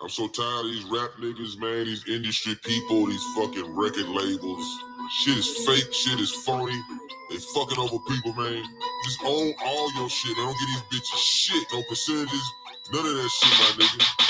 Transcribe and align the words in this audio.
I'm 0.00 0.08
so 0.08 0.28
tired 0.28 0.66
of 0.66 0.70
these 0.70 0.84
rap 0.84 1.10
niggas, 1.18 1.58
man. 1.58 1.84
These 1.84 2.06
industry 2.06 2.54
people, 2.62 3.06
these 3.06 3.24
fucking 3.34 3.74
record 3.74 4.06
labels. 4.06 4.78
Shit 5.10 5.38
is 5.38 5.66
fake. 5.66 5.92
Shit 5.92 6.20
is 6.20 6.30
phony. 6.30 6.80
They 7.30 7.38
fucking 7.38 7.78
over 7.78 7.98
people, 8.06 8.32
man. 8.34 8.62
Just 9.04 9.18
own 9.24 9.52
all 9.66 9.92
your 9.96 10.08
shit. 10.08 10.36
I 10.38 10.44
don't 10.46 10.54
get 10.54 10.68
these 10.92 11.00
bitches 11.00 11.18
shit. 11.18 11.66
No 11.72 11.82
percentages. 11.88 12.52
None 12.92 13.06
of 13.06 13.12
that 13.12 13.28
shit, 13.28 13.50
my 13.58 13.84
nigga. 13.84 14.28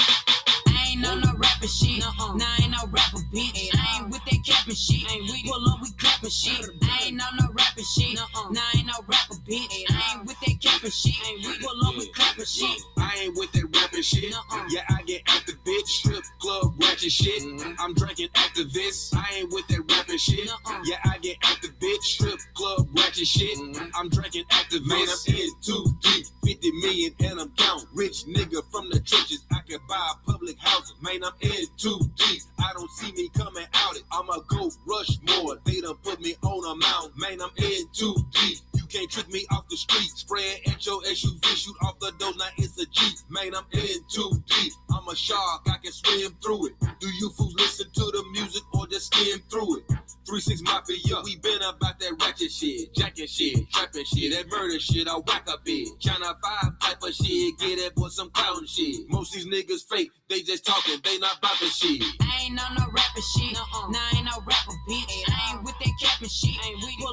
I 0.69 0.93
ain't 0.93 1.07
on 1.07 1.21
no 1.21 1.33
rapping 1.37 1.69
shit. 1.69 1.99
Nah, 2.01 2.33
I 2.41 2.59
ain't 2.63 2.71
no 2.71 2.89
rapper, 2.89 3.21
bitch. 3.31 3.69
I 3.75 4.01
ain't 4.01 4.09
with 4.09 4.25
that 4.25 4.41
capping 4.47 4.75
shit. 4.75 5.05
Pull 5.07 5.69
up, 5.69 5.83
we 5.83 5.91
clapping 5.99 6.31
shit. 6.31 6.65
I 6.83 7.09
ain't 7.09 7.21
on 7.21 7.37
no 7.37 7.49
rapping 7.53 7.85
shit. 7.85 8.15
Nah, 8.15 8.25
I 8.57 8.79
ain't 8.79 8.87
no 8.87 9.05
rapper, 9.07 9.35
bitch. 9.45 9.69
I 9.91 10.17
ain't 10.17 10.27
with 10.27 10.41
that 10.41 10.58
capping 10.79 10.91
shit. 10.91 11.61
Pull 11.61 11.87
up, 11.87 11.97
we 11.97 12.09
clapping 12.09 12.45
shit. 12.45 12.83
I 12.97 13.15
ain't 13.23 13.37
with 13.37 13.53
that 13.53 13.65
rapping 13.75 14.03
shit. 14.03 14.35
Yeah, 14.71 14.83
I 14.89 15.03
get 15.03 15.23
active, 15.27 15.57
bitch. 15.65 15.87
Strip 15.87 16.25
club, 16.41 16.75
ratchet 16.81 17.13
shit. 17.13 17.43
Mm-hmm. 17.43 17.73
I'm 17.79 17.95
drinking 17.95 18.29
Actavis. 18.35 19.15
I 19.15 19.39
ain't 19.39 19.53
with 19.53 19.67
that 19.69 19.81
rapping 19.91 20.19
shit. 20.19 20.51
Yeah, 20.85 20.97
I 21.05 21.19
get 21.19 21.37
active, 21.43 21.79
bitch. 21.79 22.03
Strip 22.03 22.39
club, 22.55 22.89
ratchet 22.97 23.27
shit. 23.27 23.57
Mm-hmm. 23.59 23.91
I'm 23.95 24.09
drinking 24.09 24.45
Actavis. 24.51 24.87
Man, 24.87 25.09
I'm 25.09 25.35
in 25.35 25.51
too 25.63 25.85
deep. 26.03 26.27
50 26.45 26.71
million 26.73 27.15
and 27.21 27.41
I'm 27.41 27.51
count. 27.57 27.87
Rich 27.95 28.25
nigga 28.27 28.63
from 28.71 28.89
the 28.91 29.01
trenches. 29.01 29.45
I 29.53 29.61
can 29.69 29.81
buy 29.89 30.13
a 30.13 30.31
public 30.31 30.59
house. 30.59 30.95
Man, 31.01 31.25
I'm 31.25 31.33
in 31.41 31.67
too 31.77 32.01
deep. 32.17 32.43
I 32.59 32.73
don't 32.75 32.91
see 32.93 33.13
me 33.13 33.29
coming 33.37 33.67
out 33.75 33.97
it. 33.97 34.03
I'ma 34.13 34.39
go 34.49 34.71
rush 34.87 35.19
more. 35.29 35.57
They 35.65 35.81
done 35.81 35.97
put 36.03 36.21
me 36.21 36.37
on 36.43 36.65
a 36.65 36.75
mount. 36.77 37.19
Man, 37.19 37.41
I'm 37.43 37.51
in 37.57 37.87
too 37.93 38.15
deep. 38.33 38.59
You 38.89 39.01
can't 39.01 39.11
trick 39.11 39.29
me 39.29 39.45
off 39.51 39.69
the 39.69 39.77
street. 39.77 40.09
Spraying 40.17 40.63
at 40.67 40.87
your 40.87 41.03
SUV, 41.03 41.45
shoot 41.45 41.77
off 41.83 41.99
the 41.99 42.11
door. 42.19 42.33
Now 42.39 42.47
it's 42.57 42.81
a 42.81 42.87
Jeep. 42.87 43.19
Man, 43.29 43.55
I'm 43.55 43.65
in 43.73 44.01
too 44.11 44.33
deep. 44.47 44.73
I'm 44.91 45.07
a 45.09 45.15
shark. 45.15 45.67
I 45.67 45.77
can 45.83 45.93
swim 45.93 46.35
through 46.43 46.69
it. 46.69 46.73
Do 46.99 47.07
you 47.07 47.29
fools 47.37 47.55
listen 47.57 47.87
to 47.93 48.01
the 48.01 48.25
music 48.33 48.63
or 48.73 48.87
just 48.87 49.13
skim 49.13 49.41
through 49.51 49.79
it? 49.79 49.85
Three 50.27 50.41
six 50.41 50.61
mafia, 50.63 51.21
we 51.25 51.37
been 51.37 51.61
about 51.63 51.99
that 52.01 52.13
ratchet 52.21 52.53
shit, 52.53 52.93
jacking 52.95 53.27
shit, 53.27 53.65
trapping 53.73 54.05
shit, 54.05 54.33
that 54.33 54.47
murder 54.49 54.79
shit. 54.79 55.09
I 55.09 55.17
whack 55.17 55.49
up 55.49 55.63
it, 55.65 55.89
China 56.01 56.37
five 56.43 56.79
type 56.81 57.03
of 57.03 57.15
shit, 57.15 57.59
get 57.59 57.79
it 57.79 57.93
for 57.97 58.11
some 58.11 58.29
clown 58.31 58.67
shit. 58.67 59.09
Most 59.09 59.33
these 59.33 59.47
niggas 59.47 59.89
fake, 59.89 60.11
they 60.29 60.43
just 60.43 60.67
talking, 60.67 61.01
they 61.03 61.17
not 61.19 61.39
about 61.39 61.59
the 61.61 61.67
shit. 61.67 62.03
I 62.21 62.45
ain't 62.45 62.61
on 62.61 62.75
no 62.77 62.85
rapping 62.93 63.25
shit. 63.37 63.53
Nah, 63.55 63.97
I 63.97 64.17
ain't 64.17 64.25
no 64.27 64.37
rapper, 64.45 64.77
bitch. 64.89 65.09
I 65.33 65.55
ain't 65.55 65.65
with 65.65 65.79
that 65.79 65.93
capping 66.03 66.29
shit. 66.29 66.57
Pull 66.61 66.77
up, 66.77 66.85
we 66.85 66.93
clapping 66.97 67.08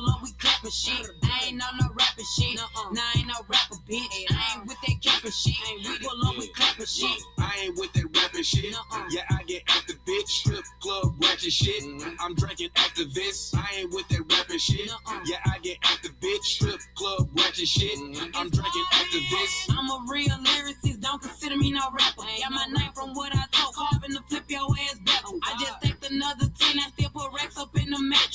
shit. 0.75 1.09
I 1.23 1.47
ain't 1.47 1.63
on 1.63 1.77
no 1.79 1.87
rapping 1.87 2.25
shit. 2.37 2.55
Nah, 2.55 3.01
I 3.01 3.19
ain't 3.19 3.27
no 3.27 3.35
rapper, 3.47 3.75
bitch. 3.89 4.07
I 4.29 4.57
ain't 4.57 4.67
with 4.67 4.77
that 4.81 5.01
capping 5.01 5.31
shit. 5.31 5.55
Pull 6.01 6.27
up, 6.27 6.37
we 6.37 6.47
clapping 6.49 6.85
shit. 6.85 7.21
I 7.39 7.51
ain't 7.63 7.77
with 7.79 7.93
that 7.93 8.05
rapping 8.15 8.43
shit. 8.43 8.75
Yeah, 9.09 9.23
I 9.29 9.43
get 9.43 9.63
active, 9.67 9.99
bitch. 10.05 10.27
Strip 10.27 10.63
club, 10.81 11.15
ratchet 11.21 11.53
shit. 11.53 11.83
Mm-hmm. 11.83 12.15
I'm 12.19 12.35
drinking 12.35 12.69
Actavis. 12.75 13.55
I 13.55 13.79
ain't 13.79 13.93
with 13.93 14.07
that 14.09 14.21
rapping 14.31 14.59
shit. 14.59 14.91
Yeah, 15.25 15.37
I 15.45 15.59
get 15.59 15.77
active, 15.83 16.19
bitch. 16.19 16.43
Strip 16.43 16.81
club, 16.95 17.29
ratchet 17.37 17.67
shit. 17.67 17.97
Mm-hmm. 17.97 18.35
I'm 18.35 18.49
drinking 18.49 18.85
Actavis. 18.93 19.67
I'm 19.69 19.89
a 19.89 20.05
real 20.11 20.37
lyricist, 20.43 20.99
don't 20.99 21.21
consider 21.21 21.57
me 21.57 21.71
no 21.71 21.81
rapper. 21.91 22.23
Got 22.41 22.51
my 22.51 22.65
name 22.77 22.91
from 22.93 23.13
what 23.13 23.31
I 23.35 23.45
told, 23.51 23.75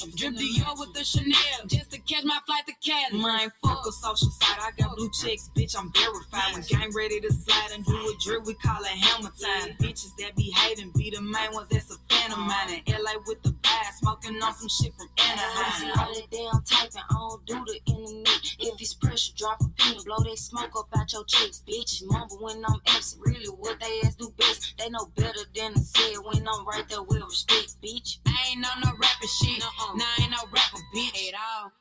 Drip 0.08 0.34
Dior 0.34 0.78
with 0.78 0.94
the 0.94 1.04
Chanel, 1.04 1.66
just 1.66 1.90
to 1.90 1.98
catch 2.00 2.24
my 2.24 2.38
flight 2.46 2.66
to 2.66 2.72
Cali. 2.80 3.20
Mine 3.22 3.50
fuck 3.62 3.84
a 3.86 3.92
social 3.92 4.30
side, 4.30 4.58
I 4.60 4.70
got 4.80 4.96
blue 4.96 5.10
chicks, 5.12 5.50
bitch, 5.54 5.76
I'm 5.78 5.92
verified. 5.92 6.54
When 6.54 6.62
gang 6.62 6.90
ready 6.96 7.20
to 7.20 7.32
slide 7.32 7.70
and 7.74 7.84
do 7.84 7.92
a 7.92 8.12
drip, 8.24 8.46
we 8.46 8.54
call 8.54 8.80
it 8.80 8.88
hammer 8.88 9.30
time. 9.30 9.76
Bitches 9.78 10.16
that 10.18 10.34
be 10.36 10.50
hating, 10.56 10.92
be 10.96 11.10
the 11.10 11.20
main 11.20 11.52
ones 11.52 11.68
that's 11.70 11.94
a 11.94 11.98
fan 12.08 12.32
of 12.32 12.38
mine. 12.38 12.82
In 12.86 12.94
LA 12.94 13.12
with 13.26 13.42
the 13.42 13.52
bag, 13.52 13.92
smoking 13.98 14.42
on 14.42 14.54
some 14.54 14.68
shit 14.68 14.94
from 14.96 15.08
Anaheim. 15.18 15.92
All 15.98 16.14
that 16.14 16.30
damn 16.30 16.62
typing, 16.62 17.02
I 17.10 17.14
don't 17.14 17.46
do 17.46 17.64
the 17.66 17.80
internet. 17.92 18.40
If 18.58 18.80
it's 18.80 18.94
pressure, 18.94 19.32
drop 19.36 19.60
a 19.60 19.68
pin, 19.76 20.02
blow 20.06 20.18
that 20.24 20.38
smoke 20.38 20.72
up 20.76 20.88
out 20.96 21.12
your 21.12 21.24
chicks. 21.24 21.62
Bitches 21.68 22.04
mumble 22.06 22.38
when 22.40 22.64
I'm 22.64 22.80
absent. 22.88 23.22
Really, 23.24 23.46
what 23.46 23.78
they 23.80 24.00
ass 24.06 24.14
do 24.14 24.32
best. 24.38 24.74
They 24.78 24.88
know 24.88 25.06
better 25.16 25.40
than 25.54 25.74
to 25.74 25.80
say 25.80 26.12
it 26.12 26.24
when 26.24 26.46
I'm 26.48 26.66
right 26.66 26.88
there 26.88 27.02
with 27.02 27.22
respect, 27.22 27.76
bitch. 27.82 28.18
I 28.26 28.52
ain't 28.52 28.64
on 28.64 28.80
no 28.80 28.90
rapping 28.92 29.28
shit. 29.28 29.62
Nah, 29.96 30.04
I 30.04 30.22
ain't 30.22 30.30
no 30.30 30.36
rapper, 30.52 30.78
bitch, 30.94 31.28
at 31.28 31.34
all. 31.34 31.72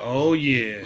Oh 0.00 0.32
yeah. 0.32 0.82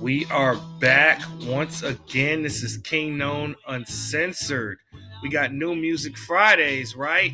We 0.00 0.24
are 0.26 0.56
back 0.80 1.22
once 1.42 1.84
again. 1.84 2.42
This 2.42 2.64
is 2.64 2.78
King 2.78 3.16
Known 3.16 3.54
Uncensored. 3.68 4.78
We 5.22 5.28
got 5.28 5.52
new 5.52 5.76
music 5.76 6.18
Fridays, 6.18 6.96
right? 6.96 7.30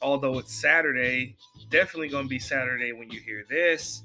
Although 0.00 0.40
it's 0.40 0.60
Saturday, 0.60 1.36
definitely 1.70 2.08
going 2.08 2.24
to 2.24 2.28
be 2.28 2.40
Saturday 2.40 2.90
when 2.90 3.08
you 3.10 3.20
hear 3.20 3.44
this. 3.48 4.02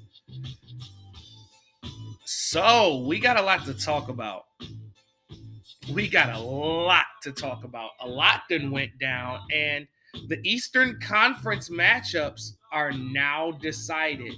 So, 2.24 3.04
we 3.08 3.18
got 3.18 3.36
a 3.36 3.42
lot 3.42 3.64
to 3.64 3.74
talk 3.74 4.08
about. 4.08 4.44
We 5.92 6.06
got 6.06 6.32
a 6.32 6.38
lot 6.38 7.06
to 7.22 7.32
talk 7.32 7.64
about. 7.64 7.90
A 8.00 8.06
lot 8.06 8.42
then 8.48 8.70
went 8.70 9.00
down, 9.00 9.40
and 9.52 9.88
the 10.26 10.40
Eastern 10.42 10.98
Conference 11.00 11.68
matchups 11.68 12.52
are 12.72 12.92
now 12.92 13.52
decided. 13.52 14.34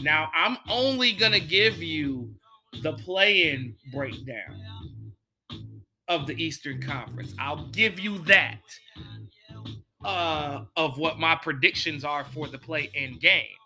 Now, 0.00 0.30
I'm 0.34 0.58
only 0.68 1.12
going 1.12 1.32
to 1.32 1.40
give 1.40 1.82
you 1.82 2.34
the 2.82 2.92
play 2.94 3.50
in 3.50 3.74
breakdown 3.92 4.62
of 6.08 6.26
the 6.26 6.34
Eastern 6.42 6.80
Conference. 6.80 7.34
I'll 7.38 7.66
give 7.68 7.98
you 7.98 8.18
that 8.20 8.60
uh, 10.04 10.64
of 10.76 10.98
what 10.98 11.18
my 11.18 11.34
predictions 11.34 12.04
are 12.04 12.24
for 12.24 12.46
the 12.46 12.58
play 12.58 12.90
in 12.94 13.18
game 13.18 13.56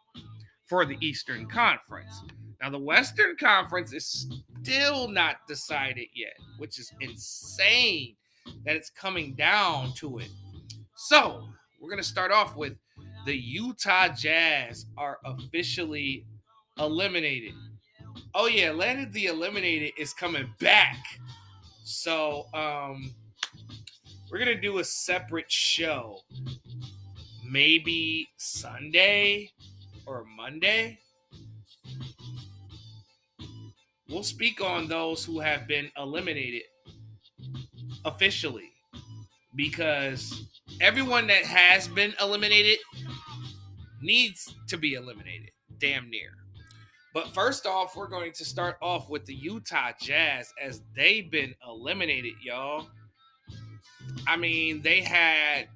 for 0.66 0.86
the 0.86 0.96
Eastern 1.00 1.46
Conference. 1.46 2.22
Now, 2.62 2.70
the 2.70 2.78
Western 2.78 3.36
Conference 3.36 3.92
is 3.92 4.26
still 4.62 5.08
not 5.08 5.46
decided 5.48 6.08
yet, 6.14 6.34
which 6.58 6.78
is 6.78 6.92
insane 7.00 8.16
that 8.64 8.76
it's 8.76 8.90
coming 8.90 9.34
down 9.34 9.92
to 9.94 10.18
it. 10.18 10.28
So, 11.02 11.48
we're 11.80 11.88
going 11.88 12.02
to 12.02 12.06
start 12.06 12.30
off 12.30 12.56
with 12.56 12.74
the 13.24 13.34
Utah 13.34 14.08
Jazz 14.08 14.84
are 14.98 15.16
officially 15.24 16.26
eliminated. 16.78 17.54
Oh 18.34 18.48
yeah, 18.48 18.70
Landed 18.70 19.10
the 19.14 19.24
Eliminated 19.24 19.92
is 19.96 20.12
coming 20.12 20.52
back. 20.60 20.98
So 21.84 22.44
um 22.52 23.14
we're 24.30 24.38
gonna 24.38 24.60
do 24.60 24.78
a 24.78 24.84
separate 24.84 25.50
show. 25.50 26.18
Maybe 27.48 28.28
Sunday 28.36 29.50
or 30.04 30.26
Monday. 30.36 30.98
We'll 34.10 34.22
speak 34.22 34.60
on 34.60 34.86
those 34.86 35.24
who 35.24 35.40
have 35.40 35.66
been 35.66 35.90
eliminated 35.96 36.62
officially 38.04 38.70
because 39.56 40.59
everyone 40.80 41.26
that 41.28 41.44
has 41.44 41.88
been 41.88 42.14
eliminated 42.20 42.78
needs 44.00 44.54
to 44.68 44.76
be 44.76 44.94
eliminated, 44.94 45.50
damn 45.78 46.10
near. 46.10 46.30
But 47.12 47.34
first 47.34 47.66
off, 47.66 47.96
we're 47.96 48.08
going 48.08 48.32
to 48.32 48.44
start 48.44 48.76
off 48.80 49.10
with 49.10 49.26
the 49.26 49.34
Utah 49.34 49.90
Jazz 50.00 50.52
as 50.62 50.82
they've 50.94 51.30
been 51.30 51.54
eliminated, 51.66 52.34
y'all. 52.42 52.88
I 54.26 54.36
mean, 54.36 54.80
they 54.82 55.00
had 55.00 55.68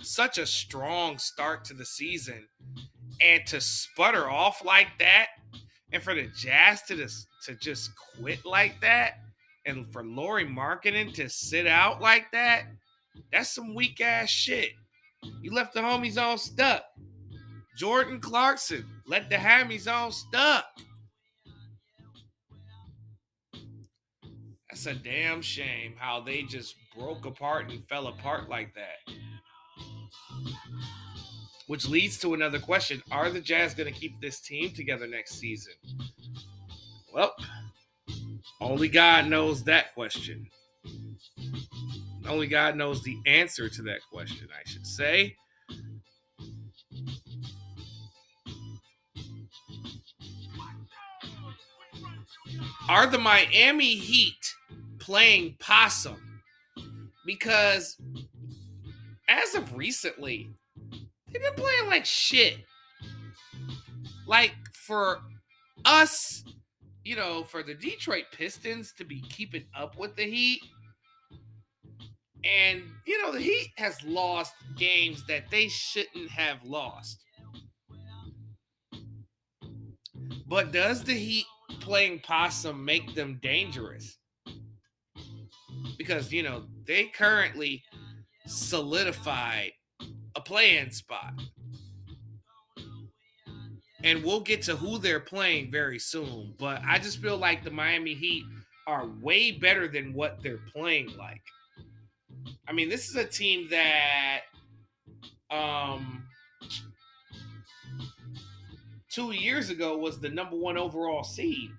such 0.00 0.38
a 0.38 0.46
strong 0.46 1.18
start 1.18 1.64
to 1.66 1.74
the 1.74 1.84
season, 1.84 2.46
and 3.20 3.46
to 3.46 3.60
sputter 3.60 4.30
off 4.30 4.64
like 4.64 4.88
that, 4.98 5.28
and 5.92 6.02
for 6.02 6.14
the 6.14 6.28
Jazz 6.36 6.82
to 6.82 6.96
just 6.96 7.26
to 7.44 7.54
just 7.54 7.90
quit 8.16 8.44
like 8.44 8.80
that, 8.80 9.14
and 9.64 9.90
for 9.92 10.04
Lauri 10.04 10.46
Markkanen 10.46 11.12
to 11.14 11.28
sit 11.28 11.66
out 11.66 12.00
like 12.00 12.30
that, 12.32 12.64
that's 13.32 13.54
some 13.54 13.74
weak 13.74 14.00
ass 14.00 14.28
shit. 14.28 14.70
You 15.42 15.52
left 15.52 15.74
the 15.74 15.80
homies 15.80 16.20
all 16.20 16.38
stuck. 16.38 16.84
Jordan 17.76 18.20
Clarkson 18.20 18.84
let 19.06 19.28
the 19.28 19.36
hammies 19.36 19.90
all 19.90 20.10
stuck. 20.10 20.64
That's 24.70 24.86
a 24.86 24.94
damn 24.94 25.42
shame 25.42 25.94
how 25.98 26.20
they 26.20 26.42
just 26.42 26.74
broke 26.96 27.24
apart 27.24 27.70
and 27.70 27.86
fell 27.88 28.08
apart 28.08 28.48
like 28.48 28.74
that. 28.74 29.14
Which 31.66 31.88
leads 31.88 32.18
to 32.20 32.34
another 32.34 32.58
question 32.58 33.02
Are 33.10 33.30
the 33.30 33.40
Jazz 33.40 33.74
going 33.74 33.92
to 33.92 33.98
keep 33.98 34.20
this 34.20 34.40
team 34.40 34.72
together 34.72 35.06
next 35.06 35.38
season? 35.38 35.72
Well, 37.12 37.34
only 38.60 38.88
God 38.88 39.26
knows 39.26 39.64
that 39.64 39.94
question. 39.94 40.48
Only 42.28 42.46
God 42.46 42.76
knows 42.76 43.02
the 43.02 43.18
answer 43.26 43.68
to 43.68 43.82
that 43.82 44.00
question, 44.10 44.48
I 44.52 44.68
should 44.68 44.86
say. 44.86 45.34
Are 52.88 53.06
the 53.06 53.18
Miami 53.18 53.96
Heat 53.96 54.54
playing 54.98 55.56
possum 55.58 56.40
because 57.26 57.96
as 59.28 59.54
of 59.54 59.76
recently, 59.76 60.48
they've 61.32 61.42
been 61.42 61.54
playing 61.54 61.86
like 61.88 62.04
shit. 62.04 62.58
Like 64.26 64.54
for 64.72 65.20
us, 65.84 66.44
you 67.04 67.16
know, 67.16 67.44
for 67.44 67.62
the 67.62 67.74
Detroit 67.74 68.24
Pistons 68.32 68.92
to 68.94 69.04
be 69.04 69.20
keeping 69.20 69.64
up 69.76 69.98
with 69.98 70.16
the 70.16 70.24
Heat, 70.24 70.60
and 72.46 72.82
you 73.06 73.22
know, 73.22 73.32
the 73.32 73.40
Heat 73.40 73.72
has 73.76 74.02
lost 74.04 74.54
games 74.76 75.24
that 75.26 75.50
they 75.50 75.68
shouldn't 75.68 76.30
have 76.30 76.58
lost. 76.64 77.22
But 80.48 80.72
does 80.72 81.02
the 81.02 81.14
Heat 81.14 81.46
playing 81.80 82.20
possum 82.20 82.84
make 82.84 83.14
them 83.14 83.38
dangerous? 83.42 84.18
Because, 85.98 86.32
you 86.32 86.42
know, 86.42 86.64
they 86.86 87.04
currently 87.04 87.82
solidified 88.46 89.72
a 90.34 90.40
play-in 90.40 90.90
spot. 90.90 91.32
And 94.04 94.22
we'll 94.22 94.40
get 94.40 94.62
to 94.62 94.76
who 94.76 94.98
they're 94.98 95.20
playing 95.20 95.72
very 95.72 95.98
soon. 95.98 96.54
But 96.58 96.80
I 96.86 96.98
just 96.98 97.20
feel 97.20 97.38
like 97.38 97.64
the 97.64 97.70
Miami 97.70 98.14
Heat 98.14 98.44
are 98.86 99.08
way 99.20 99.50
better 99.52 99.88
than 99.88 100.12
what 100.12 100.38
they're 100.42 100.60
playing 100.72 101.16
like. 101.16 101.42
I 102.68 102.72
mean, 102.72 102.88
this 102.88 103.08
is 103.08 103.16
a 103.16 103.24
team 103.24 103.68
that 103.70 104.40
um 105.50 106.24
two 109.10 109.30
years 109.32 109.70
ago 109.70 109.96
was 109.96 110.20
the 110.20 110.28
number 110.28 110.56
one 110.56 110.76
overall 110.76 111.24
seed. 111.24 111.70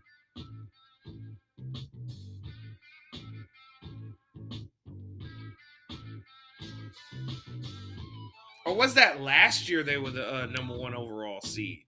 Or 8.65 8.75
was 8.75 8.95
that 8.95 9.21
last 9.21 9.69
year 9.69 9.81
they 9.83 9.97
were 9.97 10.11
the 10.11 10.27
uh, 10.27 10.45
number 10.47 10.75
one 10.77 10.93
overall 10.93 11.39
seed? 11.41 11.83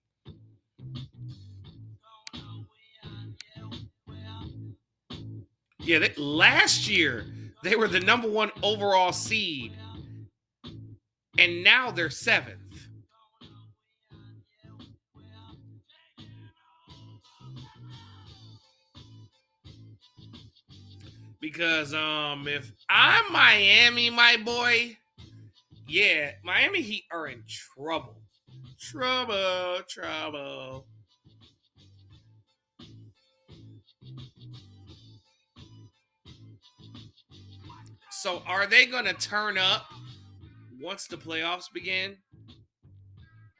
Yeah, 5.80 5.98
they, 5.98 6.14
last 6.16 6.88
year 6.88 7.26
they 7.62 7.76
were 7.76 7.88
the 7.88 8.00
number 8.00 8.28
one 8.28 8.50
overall 8.62 9.12
seed, 9.12 9.72
and 11.38 11.62
now 11.62 11.90
they're 11.90 12.10
seventh. 12.10 12.58
Because 21.40 21.94
um, 21.94 22.46
if 22.46 22.70
I'm 22.90 23.32
Miami, 23.32 24.10
my 24.10 24.36
boy, 24.36 24.96
yeah, 25.88 26.32
Miami 26.44 26.82
Heat 26.82 27.04
are 27.10 27.28
in 27.28 27.42
trouble. 27.46 28.22
Trouble, 28.78 29.80
trouble. 29.88 30.86
So 38.20 38.42
are 38.46 38.66
they 38.66 38.84
going 38.84 39.06
to 39.06 39.14
turn 39.14 39.56
up 39.56 39.86
once 40.78 41.06
the 41.06 41.16
playoffs 41.16 41.72
begin? 41.72 42.18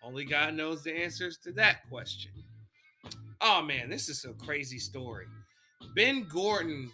Only 0.02 0.26
God 0.26 0.52
knows 0.52 0.82
the 0.82 0.94
answers 0.94 1.38
to 1.44 1.52
that 1.52 1.88
question. 1.88 2.32
Oh 3.40 3.62
man, 3.62 3.88
this 3.88 4.10
is 4.10 4.26
a 4.26 4.34
crazy 4.44 4.78
story. 4.78 5.24
Ben 5.96 6.26
Gordon 6.30 6.90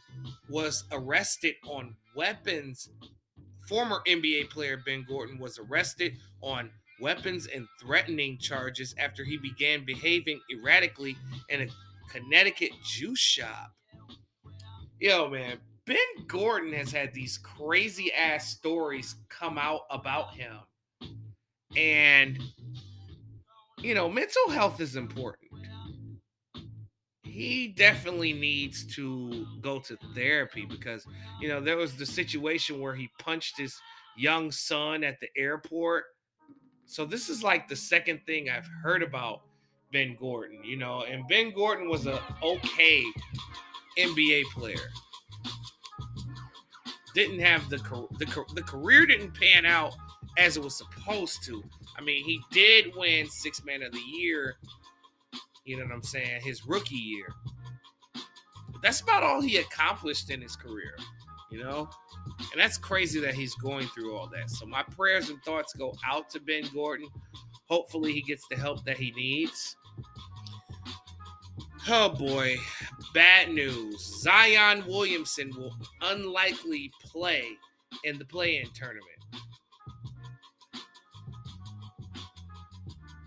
was 0.49 0.85
arrested 0.93 1.57
on 1.67 1.97
weapons. 2.15 2.89
Former 3.69 4.01
NBA 4.07 4.49
player 4.49 4.81
Ben 4.87 5.05
Gordon 5.09 5.37
was 5.41 5.59
arrested 5.59 6.19
on 6.43 6.71
weapons 7.01 7.49
and 7.53 7.67
threatening 7.83 8.39
charges 8.39 8.95
after 8.97 9.25
he 9.25 9.39
began 9.39 9.85
behaving 9.85 10.41
erratically 10.55 11.17
in 11.49 11.63
a 11.63 11.67
Connecticut 12.13 12.71
juice 12.85 13.19
shop. 13.19 13.73
Yo, 15.01 15.29
man, 15.29 15.59
Ben 15.87 16.27
Gordon 16.27 16.73
has 16.73 16.91
had 16.91 17.15
these 17.15 17.39
crazy 17.39 18.13
ass 18.13 18.49
stories 18.49 19.17
come 19.29 19.59
out 19.59 19.83
about 19.91 20.35
him. 20.35 20.57
And, 21.77 22.39
you 23.81 23.95
know, 23.95 24.09
mental 24.09 24.51
health 24.51 24.81
is 24.81 24.97
important 24.97 25.47
he 27.37 27.69
definitely 27.69 28.33
needs 28.33 28.87
to 28.87 29.47
go 29.61 29.79
to 29.79 29.99
therapy 30.15 30.65
because 30.65 31.07
you 31.39 31.49
know 31.49 31.61
there 31.61 31.77
was 31.77 31.95
the 31.95 32.07
situation 32.07 32.81
where 32.81 32.95
he 32.95 33.11
punched 33.19 33.59
his 33.59 33.79
young 34.17 34.51
son 34.51 35.05
at 35.05 35.21
the 35.21 35.29
airport. 35.37 36.05
So 36.87 37.05
this 37.05 37.29
is 37.29 37.43
like 37.43 37.69
the 37.69 37.77
second 37.77 38.21
thing 38.27 38.49
I've 38.49 38.69
heard 38.83 39.03
about 39.03 39.43
Ben 39.93 40.17
Gordon, 40.19 40.65
you 40.65 40.79
know, 40.79 41.03
and 41.03 41.29
Ben 41.29 41.53
Gordon 41.53 41.91
was 41.91 42.07
a 42.07 42.23
okay 42.43 43.05
NBA 43.99 44.45
player. 44.55 44.89
Didn't 47.17 47.41
have 47.41 47.69
the 47.69 47.79
the 48.19 48.45
the 48.55 48.63
career 48.63 49.07
didn't 49.07 49.33
pan 49.33 49.67
out 49.67 49.95
as 50.39 50.57
it 50.57 50.63
was 50.63 50.77
supposed 50.77 51.43
to. 51.45 51.65
I 51.99 52.03
mean, 52.03 52.23
he 52.25 52.41
did 52.53 52.95
win 52.95 53.29
six 53.29 53.65
man 53.65 53.83
of 53.83 53.91
the 53.93 53.99
year 54.01 54.57
you 55.67 55.77
know 55.77 55.85
what 55.85 55.93
I'm 55.93 56.03
saying? 56.03 56.41
His 56.43 56.65
rookie 56.67 56.95
year. 56.95 57.27
But 58.73 58.83
that's 58.83 59.01
about 59.01 59.25
all 59.25 59.43
he 59.43 59.59
accomplished 59.59 60.31
in 60.31 60.41
his 60.41 60.55
career, 60.57 60.97
you 61.51 61.63
know? 61.63 61.91
And 62.53 62.61
that's 62.61 62.79
crazy 62.79 63.21
that 63.21 63.35
he's 63.35 63.55
going 63.57 63.89
through 63.89 64.17
all 64.17 64.29
that. 64.29 64.49
So 64.49 64.65
my 64.65 64.85
prayers 64.85 65.29
and 65.29 65.43
thoughts 65.43 65.75
go 65.75 65.95
out 66.07 66.31
to 66.31 66.41
Ben 66.41 66.65
Gordon. 66.73 67.09
Hopefully 67.69 68.13
he 68.13 68.23
gets 68.23 68.47
the 68.49 68.57
help 68.57 68.85
that 68.85 68.97
he 68.97 69.11
needs. 69.13 69.77
Oh 71.89 72.09
boy, 72.11 72.57
bad 73.17 73.51
news. 73.51 74.21
Zion 74.21 74.85
Williamson 74.87 75.51
will 75.57 75.75
unlikely 76.03 76.93
play 77.03 77.49
in 78.05 78.19
the 78.19 78.27
play-in 78.27 78.69
tournament. 78.75 79.07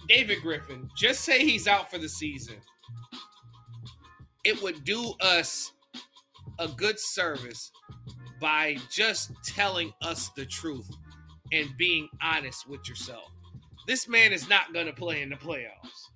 David 0.07 0.43
Griffin, 0.43 0.87
just 0.95 1.21
say 1.21 1.43
he's 1.43 1.67
out 1.67 1.89
for 1.89 1.97
the 1.97 2.07
season. 2.07 2.57
It 4.45 4.61
would 4.61 4.83
do 4.83 5.15
us 5.21 5.71
a 6.59 6.67
good 6.67 6.99
service 6.99 7.71
by 8.39 8.77
just 8.91 9.31
telling 9.43 9.91
us 10.03 10.29
the 10.37 10.45
truth 10.45 10.87
and 11.51 11.67
being 11.79 12.07
honest 12.21 12.69
with 12.69 12.87
yourself. 12.87 13.31
This 13.87 14.07
man 14.07 14.33
is 14.33 14.47
not 14.47 14.71
going 14.71 14.85
to 14.85 14.93
play 14.93 15.23
in 15.23 15.29
the 15.29 15.35
playoffs. 15.35 16.11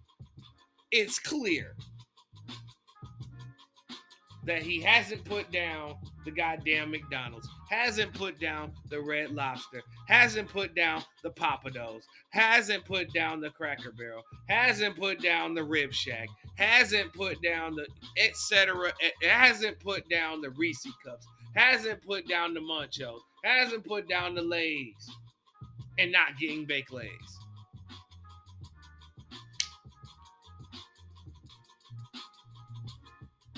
It's 0.92 1.18
clear 1.18 1.75
that 4.45 4.62
he 4.62 4.81
hasn't 4.81 5.23
put 5.25 5.51
down 5.51 5.95
the 6.25 6.31
goddamn 6.31 6.91
McDonald's, 6.91 7.47
hasn't 7.69 8.13
put 8.13 8.39
down 8.39 8.71
the 8.89 9.01
Red 9.01 9.31
Lobster, 9.31 9.81
hasn't 10.07 10.50
put 10.50 10.75
down 10.75 11.03
the 11.23 11.31
Pappadeaux, 11.31 12.01
hasn't 12.29 12.85
put 12.85 13.12
down 13.13 13.39
the 13.39 13.50
Cracker 13.50 13.91
Barrel, 13.91 14.23
hasn't 14.47 14.97
put 14.97 15.21
down 15.21 15.53
the 15.53 15.63
Rib 15.63 15.93
Shack, 15.93 16.27
hasn't 16.55 17.13
put 17.13 17.41
down 17.41 17.75
the 17.75 17.88
etc. 18.17 18.91
Hasn't 19.21 19.79
put 19.79 20.07
down 20.09 20.41
the 20.41 20.51
Reese 20.51 20.88
cups, 21.05 21.27
hasn't 21.55 22.01
put 22.01 22.27
down 22.27 22.53
the 22.53 22.62
Munchos, 22.62 23.19
hasn't 23.43 23.85
put 23.85 24.07
down 24.07 24.35
the 24.35 24.41
Lays, 24.41 25.09
and 25.97 26.12
not 26.12 26.38
getting 26.39 26.65
baked 26.65 26.91
Lays. 26.93 27.42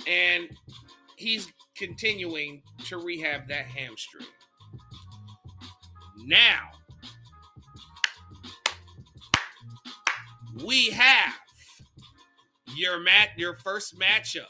And 0.07 0.50
he's 1.17 1.51
continuing 1.75 2.62
to 2.85 2.97
rehab 2.97 3.47
that 3.47 3.65
hamstring. 3.65 4.27
Now, 6.25 6.69
we 10.63 10.89
have 10.91 11.33
your 12.75 13.00
mat 13.00 13.29
your 13.38 13.55
first 13.55 14.00
matchup. 14.00 14.45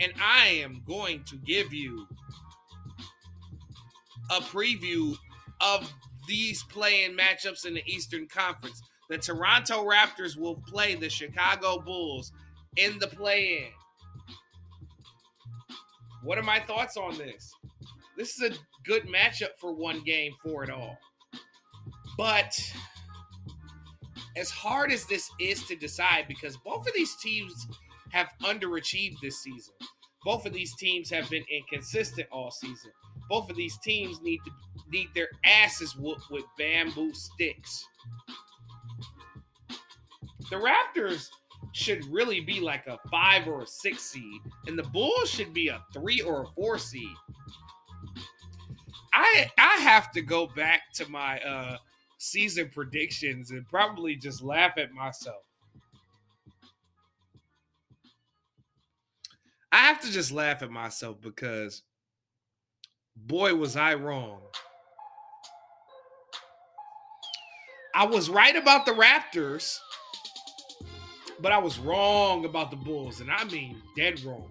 And 0.00 0.12
I 0.20 0.48
am 0.62 0.82
going 0.86 1.24
to 1.24 1.36
give 1.36 1.74
you 1.74 2.06
a 4.30 4.40
preview 4.40 5.16
of 5.60 5.92
these 6.26 6.62
playing 6.64 7.16
matchups 7.16 7.66
in 7.66 7.74
the 7.74 7.82
Eastern 7.86 8.26
Conference. 8.26 8.80
The 9.10 9.18
Toronto 9.18 9.84
Raptors 9.84 10.36
will 10.38 10.54
play 10.54 10.94
the 10.94 11.10
Chicago 11.10 11.80
Bulls 11.80 12.32
in 12.76 12.98
the 12.98 13.06
play 13.08 13.58
in. 13.58 13.72
What 16.22 16.38
are 16.38 16.42
my 16.42 16.60
thoughts 16.60 16.96
on 16.96 17.16
this? 17.16 17.52
This 18.16 18.38
is 18.38 18.50
a 18.52 18.58
good 18.84 19.04
matchup 19.04 19.56
for 19.58 19.72
one 19.74 20.02
game 20.04 20.32
for 20.42 20.62
it 20.64 20.70
all. 20.70 20.98
But 22.18 22.58
as 24.36 24.50
hard 24.50 24.92
as 24.92 25.06
this 25.06 25.30
is 25.40 25.64
to 25.64 25.76
decide, 25.76 26.26
because 26.28 26.56
both 26.58 26.86
of 26.86 26.92
these 26.94 27.16
teams 27.16 27.66
have 28.10 28.28
underachieved 28.42 29.16
this 29.22 29.42
season. 29.42 29.74
both 30.24 30.44
of 30.46 30.52
these 30.52 30.74
teams 30.76 31.10
have 31.10 31.28
been 31.30 31.44
inconsistent 31.50 32.28
all 32.30 32.50
season. 32.50 32.90
Both 33.28 33.48
of 33.50 33.56
these 33.56 33.78
teams 33.78 34.20
need 34.20 34.40
to 34.44 34.50
need 34.90 35.08
their 35.14 35.28
asses 35.44 35.96
whooped 35.96 36.30
with 36.30 36.44
bamboo 36.58 37.14
sticks. 37.14 37.86
The 40.50 40.56
Raptors 40.56 41.28
should 41.72 42.04
really 42.06 42.40
be 42.40 42.60
like 42.60 42.86
a 42.86 42.98
five 43.10 43.46
or 43.46 43.62
a 43.62 43.66
six 43.66 44.02
seed, 44.02 44.40
and 44.66 44.78
the 44.78 44.82
Bulls 44.84 45.28
should 45.30 45.52
be 45.52 45.68
a 45.68 45.82
three 45.92 46.20
or 46.20 46.42
a 46.42 46.46
four 46.48 46.78
seed. 46.78 47.14
I 49.12 49.50
I 49.58 49.76
have 49.76 50.10
to 50.12 50.22
go 50.22 50.46
back 50.46 50.92
to 50.94 51.10
my 51.10 51.40
uh 51.40 51.78
season 52.18 52.70
predictions 52.72 53.50
and 53.50 53.66
probably 53.66 54.14
just 54.14 54.42
laugh 54.42 54.76
at 54.76 54.92
myself. 54.92 55.42
I 59.72 59.78
have 59.78 60.00
to 60.02 60.10
just 60.10 60.32
laugh 60.32 60.62
at 60.62 60.70
myself 60.70 61.20
because 61.20 61.82
boy 63.16 63.54
was 63.54 63.76
I 63.76 63.94
wrong. 63.94 64.40
I 67.94 68.06
was 68.06 68.28
right 68.30 68.56
about 68.56 68.86
the 68.86 68.92
Raptors 68.92 69.78
but 71.40 71.52
I 71.52 71.58
was 71.58 71.78
wrong 71.78 72.44
about 72.44 72.70
the 72.70 72.76
Bulls, 72.76 73.20
and 73.20 73.30
I 73.30 73.44
mean 73.44 73.76
dead 73.96 74.22
wrong. 74.24 74.50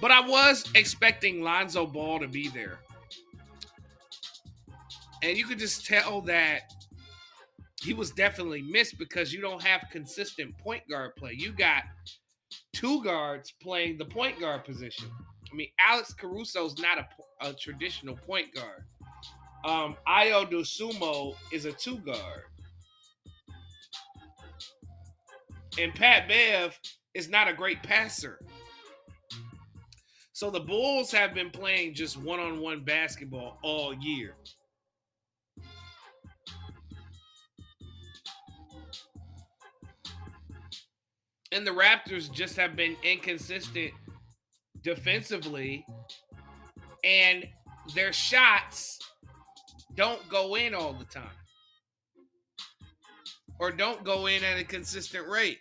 But 0.00 0.12
I 0.12 0.20
was 0.20 0.64
expecting 0.74 1.42
Lonzo 1.42 1.86
Ball 1.86 2.20
to 2.20 2.28
be 2.28 2.48
there. 2.48 2.78
And 5.22 5.36
you 5.36 5.44
could 5.44 5.58
just 5.58 5.84
tell 5.84 6.20
that 6.22 6.72
he 7.82 7.92
was 7.94 8.12
definitely 8.12 8.62
missed 8.62 8.98
because 8.98 9.32
you 9.32 9.40
don't 9.40 9.62
have 9.62 9.84
consistent 9.90 10.56
point 10.58 10.82
guard 10.88 11.16
play. 11.16 11.34
You 11.36 11.52
got 11.52 11.82
two 12.72 13.02
guards 13.02 13.52
playing 13.60 13.98
the 13.98 14.04
point 14.04 14.38
guard 14.38 14.64
position. 14.64 15.08
I 15.50 15.56
mean, 15.56 15.68
Alex 15.80 16.14
Caruso's 16.14 16.78
not 16.78 16.98
a, 16.98 17.48
a 17.48 17.52
traditional 17.54 18.16
point 18.16 18.54
guard. 18.54 18.84
Um, 19.64 19.96
Dosunmu 20.06 21.34
is 21.52 21.64
a 21.64 21.72
two 21.72 21.98
guard. 21.98 22.44
And 25.76 25.94
Pat 25.94 26.28
Bev 26.28 26.78
is 27.14 27.28
not 27.28 27.48
a 27.48 27.52
great 27.52 27.82
passer. 27.82 28.40
So 30.32 30.50
the 30.50 30.60
Bulls 30.60 31.10
have 31.10 31.34
been 31.34 31.50
playing 31.50 31.94
just 31.94 32.16
one 32.16 32.38
on 32.38 32.60
one 32.60 32.80
basketball 32.84 33.58
all 33.62 33.92
year. 33.92 34.34
And 41.50 41.66
the 41.66 41.72
Raptors 41.72 42.30
just 42.30 42.56
have 42.56 42.76
been 42.76 42.94
inconsistent 43.02 43.92
defensively, 44.82 45.84
and 47.02 47.46
their 47.94 48.12
shots 48.12 48.98
don't 49.96 50.20
go 50.28 50.54
in 50.54 50.74
all 50.74 50.92
the 50.92 51.06
time 51.06 51.37
or 53.58 53.70
don't 53.70 54.04
go 54.04 54.26
in 54.26 54.44
at 54.44 54.58
a 54.58 54.64
consistent 54.64 55.28
rate. 55.28 55.58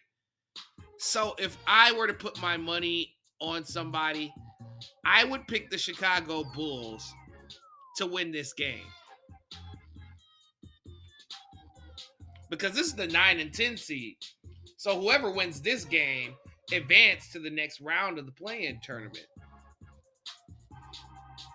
So 1.00 1.36
if 1.38 1.58
I 1.68 1.92
were 1.94 2.08
to 2.08 2.14
put 2.14 2.42
my 2.42 2.58
money 2.58 3.14
on 3.40 3.64
somebody, 3.64 4.34
I 5.06 5.24
would 5.24 5.48
pick 5.48 5.70
the 5.70 5.78
Chicago 5.78 6.44
Bulls 6.56 7.14
to 7.98 8.06
win 8.06 8.32
this 8.32 8.54
game. 8.54 8.86
Because 12.50 12.74
this 12.74 12.88
is 12.88 12.94
the 12.94 13.08
9 13.08 13.40
and 13.40 13.54
10 13.54 13.78
seed. 13.78 14.16
So 14.78 15.00
whoever 15.00 15.32
wins 15.32 15.62
this 15.62 15.84
game 15.84 16.36
advance 16.72 17.32
to 17.32 17.40
the 17.40 17.50
next 17.50 17.82
round 17.82 18.18
of 18.20 18.26
the 18.26 18.32
play-in 18.32 18.80
tournament 18.82 19.26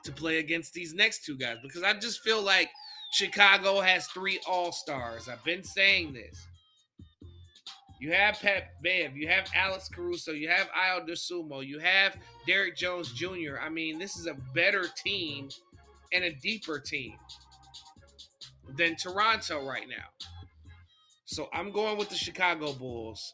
to 0.05 0.13
play 0.13 0.39
against 0.39 0.73
these 0.73 0.95
next 0.95 1.25
two 1.25 1.37
guys 1.37 1.59
because 1.63 1.83
I 1.83 1.93
just 1.95 2.23
feel 2.23 2.43
like 2.43 2.69
Chicago 3.13 3.81
has 3.81 4.07
three 4.07 4.41
all-stars. 4.49 5.29
I've 5.29 5.45
been 5.45 5.63
saying 5.63 6.15
this. 6.15 6.47
You 8.01 8.13
have 8.13 8.41
Pep 8.41 8.71
Bev, 8.83 9.17
you 9.17 9.29
have 9.29 9.47
Alex 9.55 9.89
Caruso, 9.89 10.33
you 10.33 10.49
have 10.49 10.69
Ayo 10.71 11.07
Dosunmu, 11.07 11.65
you 11.65 11.79
have 11.79 12.17
Derrick 12.47 12.75
Jones 12.75 13.13
Jr. 13.13 13.61
I 13.63 13.69
mean, 13.69 13.99
this 13.99 14.17
is 14.17 14.27
a 14.27 14.35
better 14.55 14.87
team 15.05 15.51
and 16.13 16.25
a 16.25 16.33
deeper 16.33 16.81
team 16.81 17.15
than 18.77 18.97
Toronto 18.97 19.65
right 19.65 19.89
now. 19.89 20.27
So 21.27 21.49
I'm 21.53 21.71
going 21.71 21.99
with 21.99 22.09
the 22.09 22.17
Chicago 22.17 22.73
Bulls. 22.73 23.33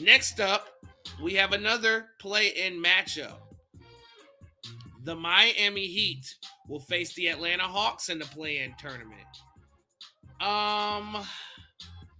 Next 0.00 0.40
up, 0.40 0.68
we 1.22 1.34
have 1.34 1.52
another 1.52 2.08
play 2.20 2.48
in 2.48 2.82
matchup. 2.82 3.38
The 5.04 5.14
Miami 5.14 5.86
Heat 5.86 6.34
will 6.68 6.80
face 6.80 7.14
the 7.14 7.28
Atlanta 7.28 7.62
Hawks 7.62 8.08
in 8.08 8.18
the 8.18 8.26
play 8.26 8.58
in 8.58 8.74
tournament. 8.78 9.20
Um, 10.40 11.24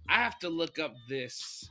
I 0.09 0.15
have 0.15 0.39
to 0.39 0.49
look 0.49 0.79
up 0.79 0.95
this. 1.07 1.69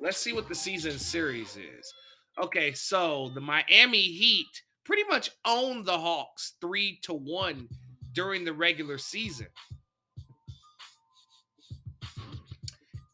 Let's 0.00 0.18
see 0.18 0.34
what 0.34 0.48
the 0.48 0.54
season 0.54 0.98
series 0.98 1.56
is. 1.56 1.92
Okay, 2.40 2.72
so 2.72 3.30
the 3.34 3.40
Miami 3.40 4.02
Heat 4.02 4.63
pretty 4.84 5.04
much 5.04 5.30
owned 5.44 5.84
the 5.86 5.98
Hawks 5.98 6.54
three 6.60 6.98
to 7.02 7.14
one 7.14 7.68
during 8.12 8.44
the 8.44 8.52
regular 8.52 8.98
season. 8.98 9.46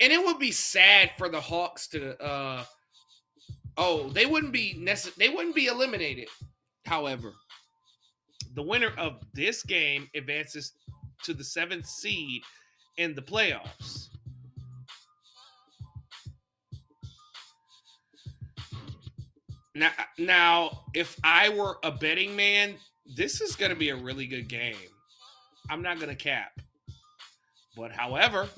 And 0.00 0.12
it 0.12 0.24
would 0.24 0.38
be 0.38 0.50
sad 0.50 1.10
for 1.18 1.28
the 1.28 1.40
Hawks 1.40 1.88
to 1.88 2.20
uh 2.22 2.64
oh, 3.76 4.10
they 4.10 4.26
wouldn't 4.26 4.52
be 4.52 4.74
necess- 4.78 5.14
they 5.16 5.28
wouldn't 5.28 5.54
be 5.54 5.66
eliminated. 5.66 6.28
However, 6.86 7.32
the 8.54 8.62
winner 8.62 8.92
of 8.98 9.20
this 9.32 9.62
game 9.62 10.08
advances 10.14 10.72
to 11.24 11.34
the 11.34 11.44
seventh 11.44 11.86
seed 11.86 12.42
in 12.96 13.14
the 13.14 13.22
playoffs. 13.22 14.09
Now, 19.74 19.90
now, 20.18 20.84
if 20.94 21.16
I 21.22 21.48
were 21.48 21.78
a 21.84 21.92
betting 21.92 22.34
man, 22.34 22.74
this 23.16 23.40
is 23.40 23.56
going 23.56 23.70
to 23.70 23.76
be 23.76 23.90
a 23.90 23.96
really 23.96 24.26
good 24.26 24.48
game. 24.48 24.74
I'm 25.68 25.82
not 25.82 26.00
going 26.00 26.08
to 26.08 26.16
cap. 26.16 26.60
But 27.76 27.92
however, 27.92 28.48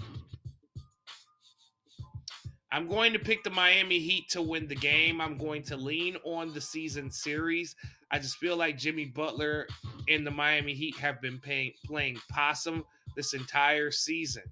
I'm 2.70 2.88
going 2.88 3.12
to 3.12 3.18
pick 3.18 3.44
the 3.44 3.50
Miami 3.50 3.98
Heat 3.98 4.30
to 4.30 4.40
win 4.40 4.66
the 4.66 4.74
game. 4.74 5.20
I'm 5.20 5.36
going 5.36 5.62
to 5.64 5.76
lean 5.76 6.16
on 6.24 6.54
the 6.54 6.60
season 6.60 7.10
series. 7.10 7.76
I 8.10 8.18
just 8.18 8.38
feel 8.38 8.56
like 8.56 8.78
Jimmy 8.78 9.04
Butler 9.04 9.66
and 10.08 10.26
the 10.26 10.30
Miami 10.30 10.72
Heat 10.72 10.96
have 10.96 11.20
been 11.20 11.38
playing 11.38 12.16
possum 12.30 12.84
this 13.14 13.34
entire 13.34 13.90
season 13.90 14.44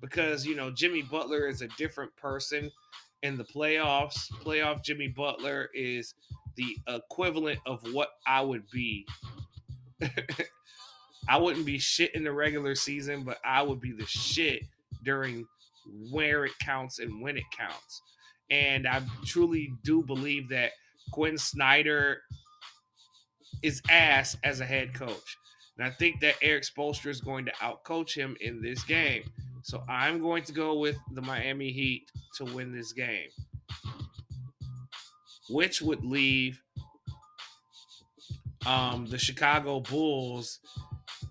because, 0.00 0.46
you 0.46 0.54
know, 0.54 0.70
Jimmy 0.70 1.02
Butler 1.02 1.48
is 1.48 1.60
a 1.60 1.68
different 1.76 2.14
person 2.16 2.70
in 3.24 3.36
the 3.36 3.44
playoffs. 3.44 4.30
Playoff 4.44 4.84
Jimmy 4.84 5.08
Butler 5.08 5.70
is 5.74 6.14
the 6.56 6.76
equivalent 6.86 7.58
of 7.66 7.80
what 7.92 8.10
I 8.26 8.42
would 8.42 8.70
be. 8.70 9.06
I 11.28 11.38
wouldn't 11.38 11.64
be 11.64 11.78
shit 11.78 12.14
in 12.14 12.22
the 12.22 12.32
regular 12.32 12.74
season, 12.74 13.24
but 13.24 13.38
I 13.44 13.62
would 13.62 13.80
be 13.80 13.92
the 13.92 14.06
shit 14.06 14.62
during 15.04 15.46
where 16.10 16.44
it 16.44 16.52
counts 16.60 16.98
and 16.98 17.20
when 17.22 17.38
it 17.38 17.44
counts. 17.56 18.02
And 18.50 18.86
I 18.86 19.02
truly 19.24 19.72
do 19.82 20.02
believe 20.02 20.50
that 20.50 20.72
Quin 21.10 21.38
Snyder 21.38 22.20
is 23.62 23.80
ass 23.88 24.36
as 24.44 24.60
a 24.60 24.66
head 24.66 24.92
coach. 24.92 25.38
And 25.78 25.86
I 25.86 25.90
think 25.90 26.20
that 26.20 26.34
Erik 26.42 26.64
Spoelstra 26.64 27.06
is 27.06 27.22
going 27.22 27.46
to 27.46 27.52
outcoach 27.52 28.14
him 28.14 28.36
in 28.42 28.60
this 28.60 28.84
game. 28.84 29.24
So 29.64 29.82
I'm 29.88 30.20
going 30.20 30.42
to 30.42 30.52
go 30.52 30.78
with 30.78 30.98
the 31.12 31.22
Miami 31.22 31.72
Heat 31.72 32.10
to 32.36 32.44
win 32.44 32.70
this 32.70 32.92
game, 32.92 33.30
which 35.48 35.80
would 35.80 36.04
leave 36.04 36.60
um, 38.66 39.06
the 39.06 39.16
Chicago 39.16 39.80
Bulls 39.80 40.60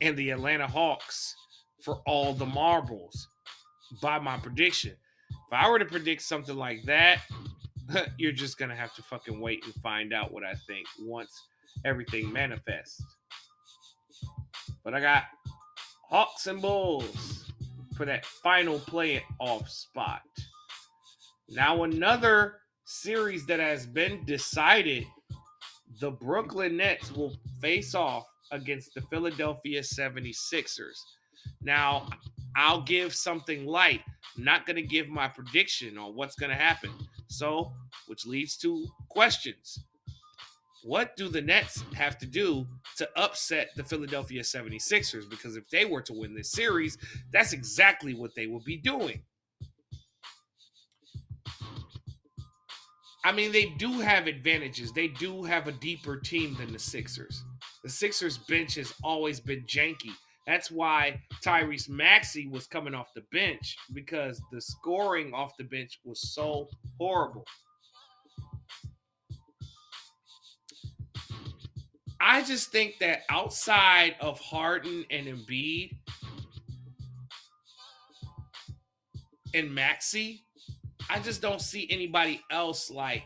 and 0.01 0.17
the 0.17 0.31
Atlanta 0.31 0.65
Hawks 0.65 1.35
for 1.83 2.01
all 2.07 2.33
the 2.33 2.47
marbles 2.47 3.27
by 4.01 4.17
my 4.17 4.37
prediction. 4.37 4.93
If 5.29 5.53
I 5.53 5.69
were 5.69 5.77
to 5.77 5.85
predict 5.85 6.23
something 6.23 6.55
like 6.55 6.81
that, 6.85 7.19
you're 8.17 8.31
just 8.31 8.57
going 8.57 8.69
to 8.69 8.75
have 8.75 8.95
to 8.95 9.03
fucking 9.03 9.39
wait 9.39 9.63
and 9.63 9.75
find 9.75 10.11
out 10.11 10.33
what 10.33 10.43
I 10.43 10.55
think 10.65 10.87
once 11.01 11.39
everything 11.85 12.33
manifests. 12.33 12.99
But 14.83 14.95
I 14.95 15.01
got 15.01 15.25
Hawks 16.09 16.47
and 16.47 16.59
Bulls 16.59 17.52
for 17.95 18.05
that 18.05 18.25
final 18.25 18.79
playoff 18.79 19.67
spot. 19.69 20.21
Now, 21.49 21.83
another 21.83 22.59
series 22.85 23.45
that 23.45 23.59
has 23.59 23.85
been 23.85 24.25
decided 24.25 25.05
the 25.99 26.11
Brooklyn 26.11 26.77
Nets 26.77 27.11
will 27.11 27.35
face 27.61 27.93
off 27.95 28.25
against 28.51 28.93
the 28.93 29.01
Philadelphia 29.01 29.81
76ers. 29.81 30.97
Now, 31.61 32.09
I'll 32.55 32.81
give 32.81 33.13
something 33.13 33.65
light. 33.65 34.01
Not 34.37 34.65
going 34.65 34.75
to 34.75 34.81
give 34.81 35.07
my 35.07 35.27
prediction 35.27 35.97
on 35.97 36.15
what's 36.15 36.35
going 36.35 36.49
to 36.49 36.55
happen. 36.55 36.91
So, 37.27 37.73
which 38.07 38.25
leads 38.25 38.57
to 38.57 38.85
questions. 39.09 39.85
What 40.83 41.15
do 41.15 41.29
the 41.29 41.41
Nets 41.41 41.83
have 41.95 42.17
to 42.19 42.25
do 42.25 42.67
to 42.97 43.07
upset 43.15 43.69
the 43.75 43.83
Philadelphia 43.83 44.41
76ers? 44.41 45.29
Because 45.29 45.55
if 45.55 45.69
they 45.69 45.85
were 45.85 46.01
to 46.01 46.13
win 46.13 46.35
this 46.35 46.51
series, 46.51 46.97
that's 47.31 47.53
exactly 47.53 48.13
what 48.13 48.35
they 48.35 48.47
would 48.47 48.65
be 48.65 48.77
doing. 48.77 49.23
I 53.25 53.31
mean, 53.31 53.53
they 53.53 53.67
do 53.77 54.01
have 54.01 54.27
advantages. 54.27 54.91
They 54.91 55.07
do 55.07 55.43
have 55.43 55.67
a 55.67 55.71
deeper 55.71 56.17
team 56.17 56.55
than 56.55 56.73
the 56.73 56.79
Sixers. 56.79 57.43
The 57.83 57.89
Sixers 57.89 58.37
bench 58.37 58.75
has 58.75 58.93
always 59.01 59.39
been 59.39 59.63
janky. 59.65 60.11
That's 60.45 60.69
why 60.69 61.21
Tyrese 61.41 61.87
Maxey 61.87 62.47
was 62.49 62.67
coming 62.67 62.93
off 62.93 63.13
the 63.15 63.23
bench 63.31 63.77
because 63.93 64.41
the 64.51 64.59
scoring 64.59 65.33
off 65.33 65.55
the 65.57 65.63
bench 65.63 66.01
was 66.03 66.33
so 66.33 66.67
horrible. 66.99 67.45
I 72.25 72.41
just 72.41 72.71
think 72.71 72.99
that 72.99 73.23
outside 73.29 74.15
of 74.21 74.39
Harden 74.39 75.03
and 75.11 75.27
Embiid 75.27 75.91
and 79.53 79.69
Maxey, 79.75 80.45
I 81.09 81.19
just 81.19 81.41
don't 81.41 81.61
see 81.61 81.85
anybody 81.91 82.41
else 82.49 82.89
like 82.89 83.23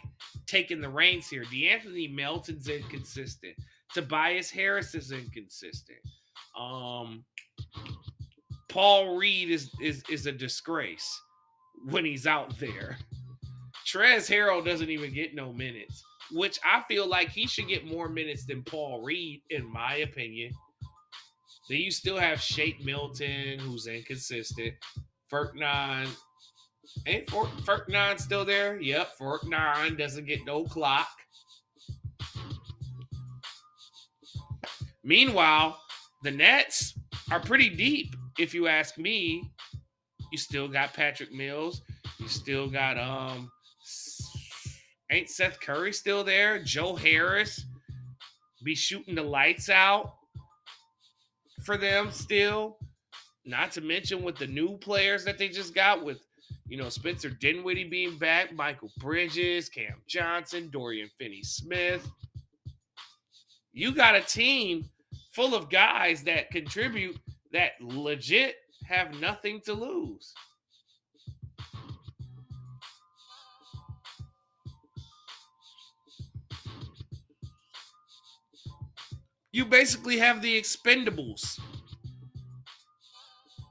taking 0.47 0.81
the 0.81 0.89
reins 0.89 1.29
here. 1.29 1.43
De'Anthony 1.43 2.11
Melton's 2.11 2.69
inconsistent. 2.69 3.53
Tobias 3.93 4.49
Harris 4.49 4.95
is 4.95 5.11
inconsistent. 5.11 5.99
Um, 6.59 7.23
Paul 8.67 9.15
Reed 9.15 9.51
is 9.51 9.69
is 9.79 10.03
is 10.09 10.25
a 10.25 10.31
disgrace 10.31 11.21
when 11.85 12.03
he's 12.03 12.25
out 12.25 12.57
there. 12.59 12.97
Trez 13.85 14.27
Harrell 14.27 14.65
doesn't 14.65 14.89
even 14.89 15.13
get 15.13 15.35
no 15.35 15.53
minutes, 15.53 16.03
which 16.31 16.59
I 16.63 16.81
feel 16.87 17.07
like 17.07 17.29
he 17.29 17.47
should 17.47 17.67
get 17.67 17.85
more 17.85 18.09
minutes 18.09 18.45
than 18.45 18.63
Paul 18.63 19.01
Reed, 19.01 19.41
in 19.49 19.65
my 19.71 19.95
opinion. 19.95 20.51
Then 21.69 21.79
you 21.79 21.91
still 21.91 22.17
have 22.17 22.41
Shake 22.41 22.83
Milton, 22.83 23.59
who's 23.59 23.87
inconsistent. 23.87 24.73
Furkan 25.31 26.07
Ain't 27.05 27.29
Fork, 27.29 27.49
Furkan 27.61 28.19
still 28.19 28.45
there? 28.45 28.79
Yep, 28.79 29.17
Furkan 29.19 29.97
doesn't 29.97 30.25
get 30.25 30.45
no 30.45 30.63
clock. 30.63 31.07
Meanwhile, 35.03 35.79
the 36.23 36.31
Nets 36.31 36.97
are 37.31 37.39
pretty 37.39 37.69
deep, 37.69 38.15
if 38.37 38.53
you 38.53 38.67
ask 38.67 38.97
me. 38.97 39.43
You 40.31 40.37
still 40.37 40.67
got 40.67 40.93
Patrick 40.93 41.33
Mills. 41.33 41.81
You 42.19 42.27
still 42.27 42.69
got 42.69 42.97
um 42.97 43.49
ain't 45.11 45.29
Seth 45.29 45.59
Curry 45.59 45.93
still 45.93 46.23
there? 46.23 46.59
Joe 46.59 46.95
Harris 46.95 47.65
be 48.63 48.75
shooting 48.75 49.15
the 49.15 49.23
lights 49.23 49.69
out 49.69 50.15
for 51.63 51.77
them 51.77 52.11
still. 52.11 52.77
Not 53.45 53.71
to 53.73 53.81
mention 53.81 54.23
with 54.23 54.35
the 54.35 54.47
new 54.47 54.77
players 54.77 55.23
that 55.25 55.37
they 55.37 55.47
just 55.47 55.73
got 55.73 56.03
with 56.03 56.19
you 56.67 56.77
know, 56.77 56.89
Spencer 56.89 57.29
Dinwiddie 57.29 57.85
being 57.85 58.17
back, 58.17 58.53
Mikal 58.53 58.93
Bridges, 58.97 59.69
Cam 59.69 60.01
Johnson, 60.07 60.69
Dorian 60.69 61.09
Finney 61.17 61.41
Smith. 61.43 62.05
You 63.71 63.93
got 63.93 64.15
a 64.15 64.21
team 64.21 64.89
full 65.33 65.55
of 65.55 65.69
guys 65.69 66.23
that 66.23 66.51
contribute 66.51 67.17
that 67.53 67.71
legit 67.79 68.55
have 68.85 69.19
nothing 69.19 69.61
to 69.65 69.73
lose. 69.73 70.33
You 79.57 79.65
basically 79.65 80.19
have 80.19 80.43
the 80.43 80.55
expendables. 80.55 81.59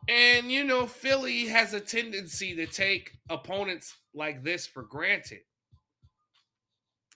And 0.08 0.50
you 0.50 0.64
know, 0.64 0.84
Philly 0.84 1.46
has 1.46 1.74
a 1.74 1.80
tendency 1.80 2.56
to 2.56 2.66
take 2.66 3.12
opponents 3.30 3.94
like 4.12 4.42
this 4.42 4.66
for 4.66 4.82
granted. 4.82 5.42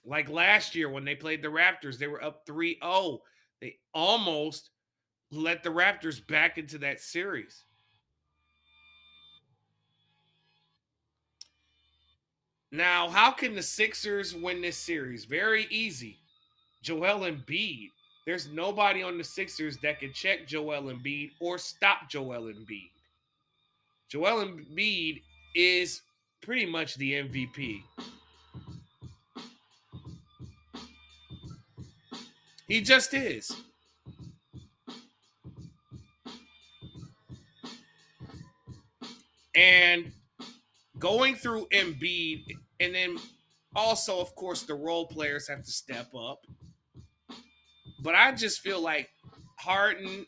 Like 0.05 0.29
last 0.29 0.73
year 0.73 0.89
when 0.89 1.03
they 1.03 1.15
played 1.15 1.41
the 1.41 1.49
Raptors, 1.49 1.97
they 1.97 2.07
were 2.07 2.23
up 2.23 2.43
3 2.45 2.79
0. 2.81 3.19
They 3.59 3.75
almost 3.93 4.69
let 5.31 5.63
the 5.63 5.69
Raptors 5.69 6.25
back 6.25 6.57
into 6.57 6.77
that 6.77 7.01
series. 7.01 7.65
Now, 12.71 13.09
how 13.09 13.31
can 13.31 13.53
the 13.53 13.63
Sixers 13.63 14.33
win 14.33 14.61
this 14.61 14.77
series? 14.77 15.25
Very 15.25 15.67
easy. 15.69 16.19
Joel 16.81 17.29
Embiid 17.29 17.89
there's 18.25 18.49
nobody 18.49 19.01
on 19.01 19.17
the 19.17 19.23
Sixers 19.23 19.77
that 19.77 19.99
can 19.99 20.13
check 20.13 20.47
Joel 20.47 20.83
Embiid 20.83 21.31
or 21.39 21.57
stop 21.57 22.09
Joel 22.09 22.43
Embiid. 22.43 22.91
Joel 24.09 24.45
Embiid 24.45 25.21
is 25.55 26.01
pretty 26.41 26.65
much 26.65 26.95
the 26.95 27.13
MVP. 27.13 27.81
He 32.67 32.81
just 32.81 33.13
is. 33.13 33.51
And 39.53 40.11
going 40.97 41.35
through 41.35 41.67
Embiid, 41.73 42.45
and 42.79 42.95
then 42.95 43.17
also, 43.75 44.21
of 44.21 44.33
course, 44.35 44.63
the 44.63 44.73
role 44.73 45.05
players 45.07 45.47
have 45.49 45.63
to 45.63 45.71
step 45.71 46.13
up. 46.15 46.45
But 48.01 48.15
I 48.15 48.31
just 48.31 48.61
feel 48.61 48.81
like 48.81 49.09
Harden 49.57 50.25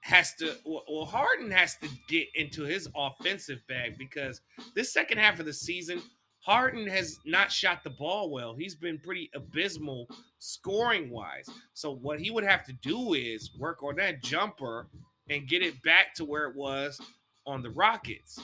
has 0.00 0.34
to 0.34 0.56
well 0.64 1.04
Harden 1.04 1.50
has 1.50 1.76
to 1.76 1.88
get 2.08 2.26
into 2.34 2.64
his 2.64 2.88
offensive 2.96 3.60
bag 3.68 3.96
because 3.96 4.40
this 4.74 4.92
second 4.92 5.18
half 5.18 5.38
of 5.38 5.46
the 5.46 5.52
season 5.52 6.02
Harden 6.40 6.88
has 6.88 7.20
not 7.24 7.52
shot 7.52 7.84
the 7.84 7.90
ball 7.90 8.28
well. 8.28 8.52
He's 8.52 8.74
been 8.74 8.98
pretty 8.98 9.30
abysmal 9.32 10.08
scoring 10.40 11.08
wise. 11.08 11.48
So 11.72 11.94
what 11.94 12.18
he 12.18 12.32
would 12.32 12.42
have 12.42 12.64
to 12.64 12.72
do 12.72 13.14
is 13.14 13.50
work 13.56 13.84
on 13.84 13.94
that 13.96 14.24
jumper 14.24 14.88
and 15.30 15.46
get 15.46 15.62
it 15.62 15.80
back 15.84 16.14
to 16.16 16.24
where 16.24 16.48
it 16.48 16.56
was 16.56 17.00
on 17.46 17.62
the 17.62 17.70
Rockets. 17.70 18.40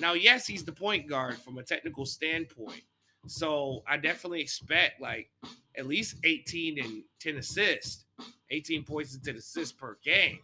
Now, 0.00 0.14
yes, 0.14 0.48
he's 0.48 0.64
the 0.64 0.72
point 0.72 1.08
guard 1.08 1.36
from 1.36 1.58
a 1.58 1.62
technical 1.62 2.04
standpoint. 2.04 2.82
So 3.28 3.84
I 3.86 3.96
definitely 3.96 4.40
expect 4.40 5.00
like 5.00 5.30
at 5.78 5.86
least 5.86 6.16
18 6.24 6.82
and 6.82 7.02
10 7.20 7.36
assists, 7.36 8.04
18 8.50 8.84
points 8.84 9.14
and 9.14 9.24
10 9.24 9.36
assists 9.36 9.72
per 9.72 9.96
game. 10.04 10.40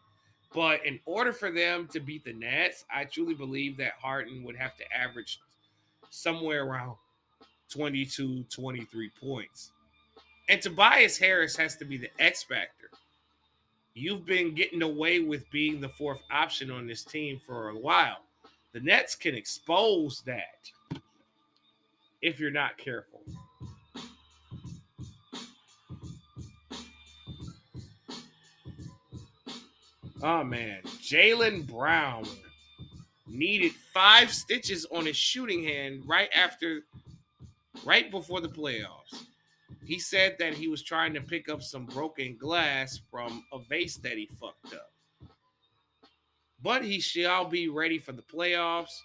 But 0.54 0.86
in 0.86 1.00
order 1.04 1.32
for 1.32 1.50
them 1.50 1.88
to 1.88 1.98
beat 1.98 2.24
the 2.24 2.32
Nets, 2.32 2.84
I 2.94 3.04
truly 3.04 3.34
believe 3.34 3.76
that 3.78 3.94
Harden 4.00 4.44
would 4.44 4.56
have 4.56 4.76
to 4.76 4.84
average 4.94 5.40
somewhere 6.10 6.64
around 6.64 6.96
22, 7.70 8.44
23 8.44 9.10
points. 9.20 9.72
And 10.48 10.62
Tobias 10.62 11.18
Harris 11.18 11.56
has 11.56 11.76
to 11.78 11.84
be 11.84 11.96
the 11.96 12.10
X 12.20 12.44
factor. 12.44 12.90
You've 13.94 14.26
been 14.26 14.54
getting 14.54 14.82
away 14.82 15.20
with 15.20 15.50
being 15.50 15.80
the 15.80 15.88
fourth 15.88 16.22
option 16.30 16.70
on 16.70 16.86
this 16.86 17.04
team 17.04 17.40
for 17.44 17.70
a 17.70 17.78
while. 17.78 18.18
The 18.72 18.80
Nets 18.80 19.14
can 19.14 19.34
expose 19.34 20.22
that 20.26 20.70
if 22.22 22.38
you're 22.38 22.50
not 22.50 22.78
careful. 22.78 23.22
Oh 30.24 30.42
man, 30.42 30.80
Jaylen 31.02 31.66
Brown 31.66 32.24
needed 33.26 33.72
five 33.92 34.32
stitches 34.32 34.86
on 34.90 35.04
his 35.04 35.18
shooting 35.18 35.62
hand 35.62 36.04
right 36.06 36.30
after, 36.34 36.80
right 37.84 38.10
before 38.10 38.40
the 38.40 38.48
playoffs. 38.48 39.22
He 39.84 39.98
said 39.98 40.36
that 40.38 40.54
he 40.54 40.66
was 40.66 40.82
trying 40.82 41.12
to 41.12 41.20
pick 41.20 41.50
up 41.50 41.62
some 41.62 41.84
broken 41.84 42.38
glass 42.38 43.02
from 43.10 43.44
a 43.52 43.58
vase 43.68 43.98
that 43.98 44.16
he 44.16 44.30
fucked 44.40 44.72
up. 44.72 44.90
But 46.62 46.82
he 46.82 47.00
shall 47.00 47.44
be 47.44 47.68
ready 47.68 47.98
for 47.98 48.12
the 48.12 48.22
playoffs, 48.22 48.98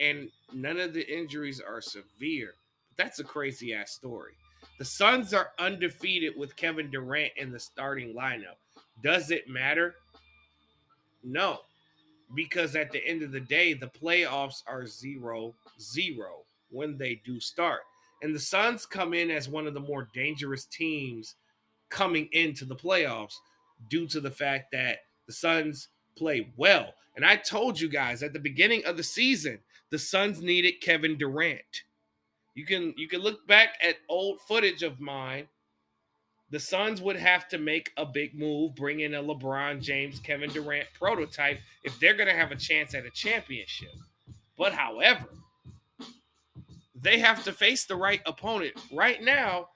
and 0.00 0.30
none 0.54 0.80
of 0.80 0.94
the 0.94 1.06
injuries 1.06 1.60
are 1.60 1.82
severe. 1.82 2.54
That's 2.96 3.18
a 3.18 3.24
crazy 3.24 3.74
ass 3.74 3.90
story. 3.90 4.32
The 4.78 4.86
Suns 4.86 5.34
are 5.34 5.50
undefeated 5.58 6.32
with 6.34 6.56
Kevin 6.56 6.90
Durant 6.90 7.32
in 7.36 7.52
the 7.52 7.60
starting 7.60 8.14
lineup. 8.14 8.56
Does 9.02 9.30
it 9.30 9.50
matter? 9.50 9.96
No, 11.26 11.58
because 12.36 12.76
at 12.76 12.92
the 12.92 13.04
end 13.04 13.22
of 13.22 13.32
the 13.32 13.40
day, 13.40 13.74
the 13.74 13.88
playoffs 13.88 14.62
are 14.66 14.86
zero 14.86 15.54
zero 15.80 16.44
when 16.70 16.96
they 16.96 17.20
do 17.24 17.40
start. 17.40 17.80
And 18.22 18.34
the 18.34 18.40
Suns 18.40 18.86
come 18.86 19.12
in 19.12 19.30
as 19.30 19.48
one 19.48 19.66
of 19.66 19.74
the 19.74 19.80
more 19.80 20.08
dangerous 20.14 20.64
teams 20.64 21.34
coming 21.90 22.28
into 22.32 22.64
the 22.64 22.76
playoffs 22.76 23.34
due 23.90 24.06
to 24.06 24.20
the 24.20 24.30
fact 24.30 24.70
that 24.72 24.98
the 25.26 25.32
Suns 25.32 25.88
play 26.16 26.48
well. 26.56 26.94
And 27.16 27.24
I 27.24 27.36
told 27.36 27.80
you 27.80 27.88
guys 27.88 28.22
at 28.22 28.32
the 28.32 28.38
beginning 28.38 28.84
of 28.84 28.96
the 28.96 29.02
season, 29.02 29.58
the 29.90 29.98
Suns 29.98 30.40
needed 30.40 30.80
Kevin 30.80 31.18
Durant. 31.18 31.82
You 32.54 32.64
can 32.64 32.94
you 32.96 33.08
can 33.08 33.20
look 33.20 33.46
back 33.46 33.70
at 33.82 33.96
old 34.08 34.40
footage 34.40 34.82
of 34.82 35.00
mine. 35.00 35.48
The 36.50 36.60
Suns 36.60 37.02
would 37.02 37.16
have 37.16 37.48
to 37.48 37.58
make 37.58 37.90
a 37.96 38.06
big 38.06 38.38
move, 38.38 38.76
bring 38.76 39.00
in 39.00 39.14
a 39.14 39.22
LeBron 39.22 39.82
James, 39.82 40.20
Kevin 40.20 40.50
Durant 40.50 40.86
prototype 40.94 41.58
if 41.82 41.98
they're 41.98 42.14
going 42.14 42.28
to 42.28 42.36
have 42.36 42.52
a 42.52 42.56
chance 42.56 42.94
at 42.94 43.04
a 43.04 43.10
championship. 43.10 43.90
But 44.56 44.72
however, 44.72 45.26
they 46.94 47.18
have 47.18 47.42
to 47.44 47.52
face 47.52 47.84
the 47.84 47.96
right 47.96 48.20
opponent. 48.26 48.74
Right 48.92 49.22
now, 49.22 49.68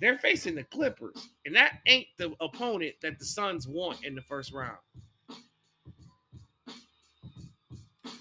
they're 0.00 0.18
facing 0.18 0.56
the 0.56 0.64
Clippers, 0.64 1.28
and 1.46 1.54
that 1.54 1.78
ain't 1.86 2.08
the 2.18 2.34
opponent 2.40 2.96
that 3.02 3.18
the 3.18 3.24
Suns 3.24 3.66
want 3.66 4.04
in 4.04 4.14
the 4.14 4.22
first 4.22 4.52
round. 4.52 4.78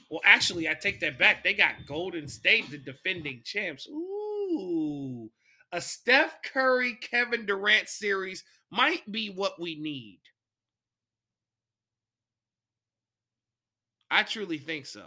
Well, 0.10 0.22
actually, 0.24 0.70
I 0.70 0.74
take 0.74 1.00
that 1.02 1.20
back. 1.20 1.44
They 1.44 1.54
got 1.54 1.86
Golden 1.86 2.28
State, 2.28 2.72
the 2.72 2.78
defending 2.78 3.42
champs. 3.44 3.88
Ooh, 3.88 5.30
a 5.72 5.82
Steph 5.82 6.42
Curry, 6.42 6.96
Kevin 6.96 7.46
Durant 7.46 7.90
series 7.90 8.44
might 8.72 9.10
be 9.12 9.30
what 9.30 9.60
we 9.60 9.76
need. 9.76 10.20
I 14.12 14.24
truly 14.24 14.58
think 14.58 14.86
so. 14.86 15.06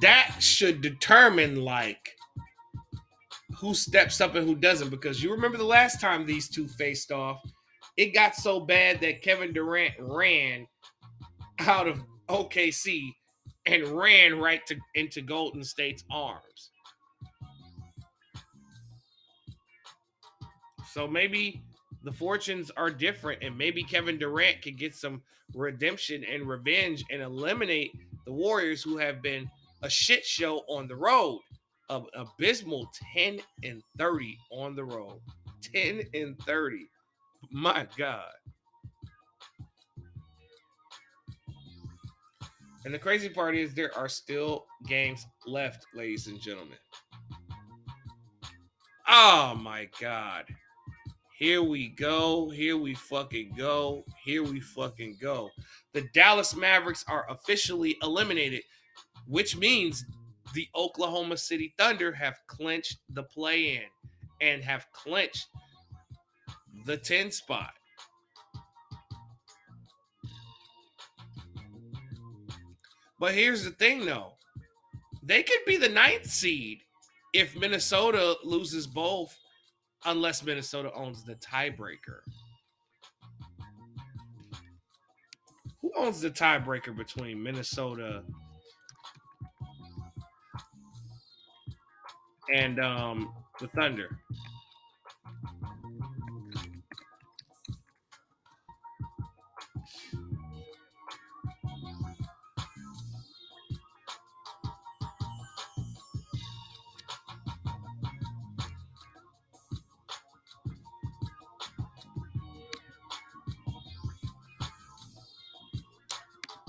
that 0.00 0.36
should 0.38 0.80
determine 0.80 1.62
like 1.62 2.16
who 3.60 3.74
steps 3.74 4.20
up 4.20 4.34
and 4.34 4.46
who 4.46 4.54
doesn't. 4.54 4.90
Because 4.90 5.22
you 5.22 5.30
remember 5.30 5.58
the 5.58 5.64
last 5.64 6.00
time 6.00 6.24
these 6.24 6.48
two 6.48 6.66
faced 6.66 7.12
off, 7.12 7.42
it 7.96 8.14
got 8.14 8.34
so 8.34 8.60
bad 8.60 9.00
that 9.00 9.22
Kevin 9.22 9.52
Durant 9.52 9.94
ran 9.98 10.66
out 11.60 11.86
of 11.86 12.00
OKC 12.28 13.10
and 13.66 13.86
ran 13.88 14.38
right 14.38 14.64
to 14.66 14.76
into 14.94 15.20
Golden 15.20 15.62
State's 15.62 16.04
arms. 16.10 16.70
So 20.92 21.06
maybe 21.06 21.62
the 22.02 22.12
fortunes 22.12 22.70
are 22.76 22.90
different, 22.90 23.42
and 23.42 23.56
maybe 23.56 23.82
Kevin 23.82 24.18
Durant 24.18 24.62
could 24.62 24.78
get 24.78 24.94
some 24.94 25.22
redemption 25.54 26.24
and 26.24 26.48
revenge 26.48 27.04
and 27.10 27.20
eliminate 27.20 27.92
the 28.24 28.32
Warriors 28.32 28.82
who 28.82 28.96
have 28.96 29.20
been 29.22 29.50
a 29.82 29.90
shit 29.90 30.24
show 30.24 30.62
on 30.68 30.88
the 30.88 30.96
road. 30.96 31.40
Abysmal 32.14 32.90
10 33.14 33.40
and 33.64 33.82
30 33.98 34.38
on 34.50 34.74
the 34.74 34.84
road. 34.84 35.20
10 35.74 36.02
and 36.14 36.38
30. 36.40 36.88
My 37.50 37.86
God. 37.96 38.30
And 42.84 42.94
the 42.94 42.98
crazy 42.98 43.28
part 43.28 43.54
is 43.54 43.74
there 43.74 43.96
are 43.96 44.08
still 44.08 44.64
games 44.86 45.26
left, 45.46 45.84
ladies 45.94 46.28
and 46.28 46.40
gentlemen. 46.40 46.78
Oh 49.06 49.54
my 49.60 49.88
God. 50.00 50.44
Here 51.38 51.62
we 51.62 51.88
go. 51.88 52.48
Here 52.50 52.76
we 52.76 52.94
fucking 52.94 53.54
go. 53.56 54.04
Here 54.24 54.42
we 54.42 54.60
fucking 54.60 55.18
go. 55.20 55.50
The 55.92 56.08
Dallas 56.14 56.54
Mavericks 56.54 57.04
are 57.08 57.26
officially 57.28 57.96
eliminated 58.02 58.62
which 59.30 59.56
means 59.56 60.04
the 60.54 60.68
Oklahoma 60.74 61.36
City 61.36 61.74
Thunder 61.78 62.12
have 62.12 62.38
clinched 62.46 62.98
the 63.08 63.22
play 63.22 63.76
in 63.76 63.82
and 64.40 64.62
have 64.62 64.86
clinched 64.92 65.48
the 66.86 66.96
10 66.96 67.30
spot. 67.30 67.72
But 73.18 73.34
here's 73.34 73.64
the 73.64 73.70
thing 73.70 74.06
though 74.06 74.32
they 75.22 75.42
could 75.42 75.60
be 75.66 75.76
the 75.76 75.88
ninth 75.88 76.26
seed 76.26 76.80
if 77.32 77.56
Minnesota 77.56 78.36
loses 78.42 78.86
both, 78.86 79.36
unless 80.04 80.42
Minnesota 80.42 80.90
owns 80.94 81.22
the 81.22 81.34
tiebreaker. 81.36 82.20
Who 85.82 85.92
owns 85.96 86.20
the 86.20 86.30
tiebreaker 86.30 86.96
between 86.96 87.42
Minnesota 87.42 88.24
and 92.54 92.80
um, 92.80 93.32
the 93.60 93.68
Thunder. 93.68 94.18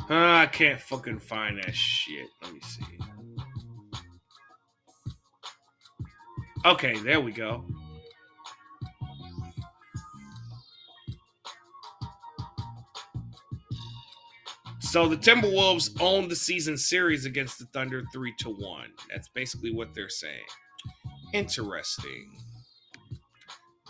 Uh, 0.09 0.43
I 0.43 0.45
can't 0.47 0.81
fucking 0.81 1.19
find 1.19 1.57
that 1.59 1.73
shit. 1.73 2.27
Let 2.43 2.53
me 2.53 2.59
see. 2.61 2.90
Okay, 6.65 6.97
there 6.99 7.19
we 7.19 7.31
go. 7.31 7.65
So 14.79 15.07
the 15.07 15.15
Timberwolves 15.15 15.99
own 16.01 16.27
the 16.27 16.35
season 16.35 16.77
series 16.77 17.25
against 17.25 17.57
the 17.57 17.65
Thunder 17.67 18.03
3 18.11 18.33
to 18.39 18.49
1. 18.49 18.89
That's 19.09 19.29
basically 19.29 19.73
what 19.73 19.95
they're 19.95 20.09
saying. 20.09 20.43
Interesting. 21.33 22.29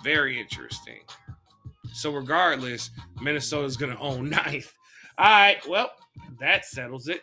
Very 0.04 0.40
interesting. 0.40 1.00
So 1.94 2.14
regardless, 2.14 2.92
Minnesota's 3.20 3.78
going 3.78 3.92
to 3.92 4.00
own 4.00 4.30
ninth. 4.30 4.72
All 5.18 5.26
right, 5.26 5.58
well, 5.68 5.92
that 6.40 6.66
settles 6.66 7.08
it. 7.08 7.22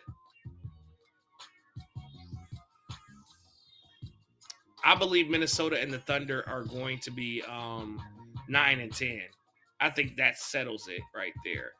I 4.89 4.95
believe 4.95 5.29
Minnesota 5.29 5.79
and 5.79 5.93
the 5.93 5.99
Thunder 5.99 6.43
are 6.49 6.63
going 6.63 6.97
to 7.01 7.11
be 7.11 7.43
um, 7.43 8.01
nine 8.47 8.79
and 8.79 8.91
ten. 8.91 9.21
I 9.79 9.91
think 9.91 10.15
that 10.15 10.39
settles 10.39 10.87
it 10.87 11.01
right 11.15 11.31
there. 11.45 11.73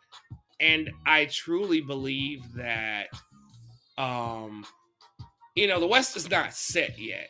And 0.60 0.92
I 1.08 1.26
truly 1.26 1.82
believe 1.82 2.44
that 2.54 3.08
um, 3.98 4.64
you 5.56 5.66
know, 5.66 5.80
the 5.80 5.88
West 5.88 6.16
is 6.16 6.30
not 6.30 6.54
set 6.54 7.00
yet 7.00 7.30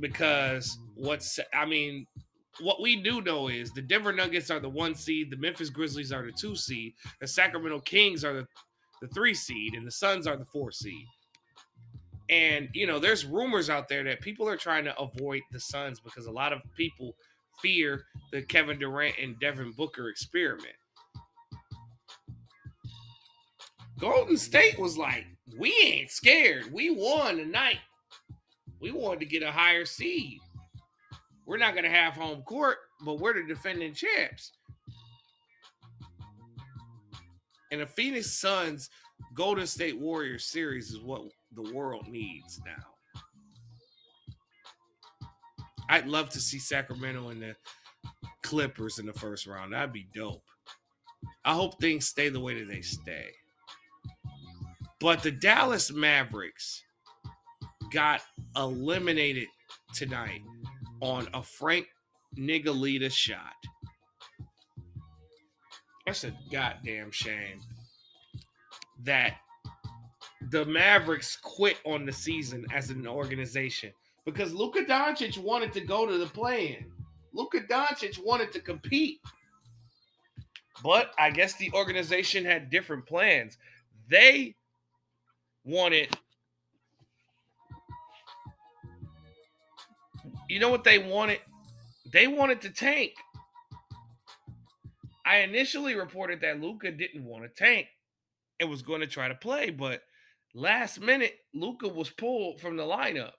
because 0.00 0.76
what's 0.96 1.38
I 1.54 1.64
mean, 1.64 2.04
what 2.58 2.82
we 2.82 3.00
do 3.00 3.20
know 3.20 3.46
is 3.46 3.70
the 3.70 3.82
Denver 3.82 4.12
Nuggets 4.12 4.50
are 4.50 4.58
the 4.58 4.68
one 4.68 4.96
seed, 4.96 5.30
the 5.30 5.36
Memphis 5.36 5.70
Grizzlies 5.70 6.10
are 6.10 6.26
the 6.26 6.32
two 6.32 6.56
seed, 6.56 6.94
the 7.20 7.28
Sacramento 7.28 7.78
Kings 7.82 8.24
are 8.24 8.34
the, 8.34 8.46
the 9.00 9.06
three 9.14 9.32
seed, 9.32 9.74
and 9.74 9.86
the 9.86 9.92
Suns 9.92 10.26
are 10.26 10.36
the 10.36 10.44
four 10.44 10.72
seed. 10.72 11.06
And 12.30 12.68
you 12.74 12.86
know, 12.86 12.98
there's 12.98 13.24
rumors 13.24 13.70
out 13.70 13.88
there 13.88 14.04
that 14.04 14.20
people 14.20 14.48
are 14.48 14.56
trying 14.56 14.84
to 14.84 14.98
avoid 14.98 15.42
the 15.50 15.60
Suns 15.60 16.00
because 16.00 16.26
a 16.26 16.30
lot 16.30 16.52
of 16.52 16.60
people 16.76 17.14
fear 17.62 18.04
the 18.32 18.42
Kevin 18.42 18.78
Durant 18.78 19.16
and 19.20 19.38
Devin 19.40 19.72
Booker 19.76 20.08
experiment. 20.08 20.74
Golden 23.98 24.36
State 24.36 24.78
was 24.78 24.96
like, 24.96 25.24
we 25.58 25.74
ain't 25.82 26.10
scared. 26.10 26.72
We 26.72 26.90
won 26.90 27.36
tonight. 27.36 27.78
We 28.80 28.92
wanted 28.92 29.20
to 29.20 29.26
get 29.26 29.42
a 29.42 29.50
higher 29.50 29.84
seed. 29.84 30.38
We're 31.46 31.56
not 31.56 31.72
going 31.72 31.84
to 31.84 31.90
have 31.90 32.12
home 32.12 32.42
court, 32.42 32.76
but 33.04 33.18
we're 33.18 33.34
the 33.34 33.42
defending 33.42 33.94
champs. 33.94 34.52
And 37.72 37.80
the 37.80 37.86
Phoenix 37.86 38.38
Suns 38.38 38.88
Golden 39.34 39.66
State 39.66 39.98
Warriors 39.98 40.44
series 40.44 40.90
is 40.90 41.00
what 41.00 41.22
the 41.52 41.72
world 41.72 42.08
needs 42.08 42.60
now. 42.64 42.84
I'd 45.88 46.06
love 46.06 46.28
to 46.30 46.40
see 46.40 46.58
Sacramento 46.58 47.28
and 47.28 47.42
the 47.42 47.56
Clippers 48.42 48.98
in 48.98 49.06
the 49.06 49.12
first 49.12 49.46
round. 49.46 49.72
That'd 49.72 49.92
be 49.92 50.08
dope. 50.14 50.42
I 51.44 51.54
hope 51.54 51.80
things 51.80 52.06
stay 52.06 52.28
the 52.28 52.40
way 52.40 52.58
that 52.58 52.68
they 52.68 52.82
stay. 52.82 53.30
But 55.00 55.22
the 55.22 55.30
Dallas 55.30 55.92
Mavericks 55.92 56.82
got 57.92 58.20
eliminated 58.56 59.48
tonight 59.94 60.42
on 61.00 61.28
a 61.32 61.42
Frank 61.42 61.86
Nigalita 62.36 63.10
shot. 63.10 63.54
That's 66.06 66.24
a 66.24 66.32
goddamn 66.50 67.10
shame 67.10 67.60
that 69.04 69.36
the 70.50 70.64
Mavericks 70.64 71.36
quit 71.36 71.78
on 71.84 72.04
the 72.06 72.12
season 72.12 72.66
as 72.72 72.90
an 72.90 73.06
organization 73.06 73.92
because 74.24 74.52
Luka 74.52 74.84
Doncic 74.84 75.38
wanted 75.38 75.72
to 75.72 75.80
go 75.80 76.06
to 76.06 76.18
the 76.18 76.26
play-in. 76.26 76.86
Luka 77.32 77.60
Doncic 77.60 78.22
wanted 78.24 78.52
to 78.52 78.60
compete. 78.60 79.20
But 80.82 81.12
I 81.18 81.30
guess 81.30 81.54
the 81.56 81.72
organization 81.72 82.44
had 82.44 82.70
different 82.70 83.04
plans. 83.04 83.58
They 84.08 84.54
wanted 85.64 86.16
You 90.48 90.60
know 90.60 90.70
what 90.70 90.82
they 90.82 90.98
wanted? 90.98 91.40
They 92.10 92.26
wanted 92.26 92.62
to 92.62 92.70
tank. 92.70 93.12
I 95.26 95.38
initially 95.40 95.94
reported 95.94 96.40
that 96.40 96.60
Luka 96.60 96.90
didn't 96.90 97.24
want 97.24 97.44
to 97.44 97.50
tank 97.50 97.88
and 98.60 98.70
was 98.70 98.82
going 98.82 99.00
to 99.00 99.06
try 99.06 99.28
to 99.28 99.34
play, 99.34 99.70
but 99.70 100.02
last 100.54 101.00
minute 101.00 101.34
Luka 101.54 101.88
was 101.88 102.10
pulled 102.10 102.60
from 102.60 102.76
the 102.76 102.82
lineup. 102.82 103.32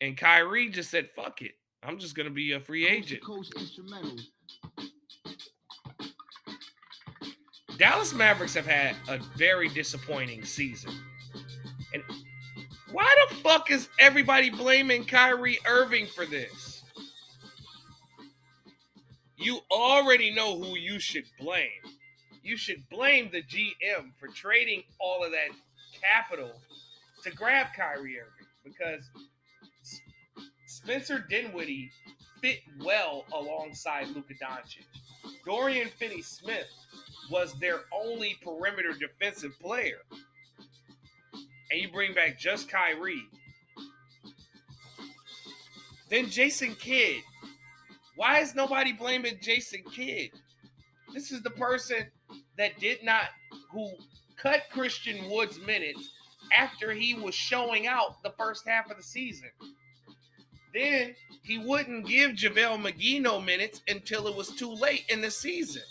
And 0.00 0.16
Kyrie 0.16 0.70
just 0.70 0.90
said, 0.90 1.10
fuck 1.10 1.42
it. 1.42 1.52
I'm 1.82 1.98
just 1.98 2.14
going 2.14 2.28
to 2.28 2.32
be 2.32 2.52
a 2.52 2.60
free 2.60 2.86
agent. 2.86 3.22
Instrumental. 3.56 4.16
Dallas 7.78 8.12
Mavericks 8.12 8.54
have 8.54 8.66
had 8.66 8.94
a 9.08 9.18
very 9.36 9.68
disappointing 9.68 10.44
season. 10.44 10.92
And 11.94 12.02
why 12.92 13.08
the 13.28 13.36
fuck 13.36 13.70
is 13.70 13.88
everybody 13.98 14.50
blaming 14.50 15.04
Kyrie 15.04 15.58
Irving 15.66 16.06
for 16.06 16.26
this? 16.26 16.82
You 19.36 19.60
already 19.70 20.30
know 20.34 20.58
who 20.58 20.76
you 20.76 20.98
should 20.98 21.24
blame. 21.38 21.70
You 22.42 22.56
should 22.56 22.88
blame 22.88 23.30
the 23.30 23.42
GM 23.42 24.12
for 24.18 24.28
trading 24.28 24.82
all 24.98 25.22
of 25.24 25.32
that 25.32 25.50
capital 26.00 26.52
to 27.22 27.30
grab 27.30 27.68
Kyrie 27.76 28.18
Irving 28.18 28.46
because 28.64 29.10
Spencer 30.66 31.24
Dinwiddie 31.28 31.90
fit 32.40 32.60
well 32.82 33.24
alongside 33.32 34.08
Luka 34.08 34.34
Doncic. 34.42 34.84
Dorian 35.44 35.88
Finney-Smith 35.98 36.68
was 37.30 37.52
their 37.60 37.80
only 37.92 38.36
perimeter 38.42 38.92
defensive 38.98 39.52
player. 39.60 39.98
And 41.70 41.80
you 41.80 41.90
bring 41.92 42.14
back 42.14 42.38
just 42.38 42.68
Kyrie. 42.68 43.26
Then 46.08 46.30
Jason 46.30 46.74
Kidd. 46.74 47.22
Why 48.16 48.40
is 48.40 48.54
nobody 48.54 48.92
blaming 48.92 49.38
Jason 49.40 49.82
Kidd? 49.92 50.30
This 51.12 51.30
is 51.30 51.42
the 51.42 51.50
person 51.50 52.06
that 52.58 52.78
did 52.78 53.02
not, 53.02 53.24
who 53.70 53.90
cut 54.36 54.62
Christian 54.70 55.30
Wood's 55.30 55.58
minutes 55.60 56.10
after 56.56 56.92
he 56.92 57.14
was 57.14 57.34
showing 57.34 57.86
out 57.86 58.22
the 58.22 58.34
first 58.38 58.66
half 58.66 58.90
of 58.90 58.96
the 58.96 59.02
season. 59.02 59.50
Then 60.72 61.14
he 61.42 61.58
wouldn't 61.58 62.06
give 62.06 62.32
JaVale 62.32 62.80
McGee 62.80 63.20
no 63.20 63.40
minutes 63.40 63.82
until 63.88 64.26
it 64.26 64.36
was 64.36 64.48
too 64.48 64.72
late 64.72 65.04
in 65.08 65.20
the 65.20 65.30
season. 65.30 65.82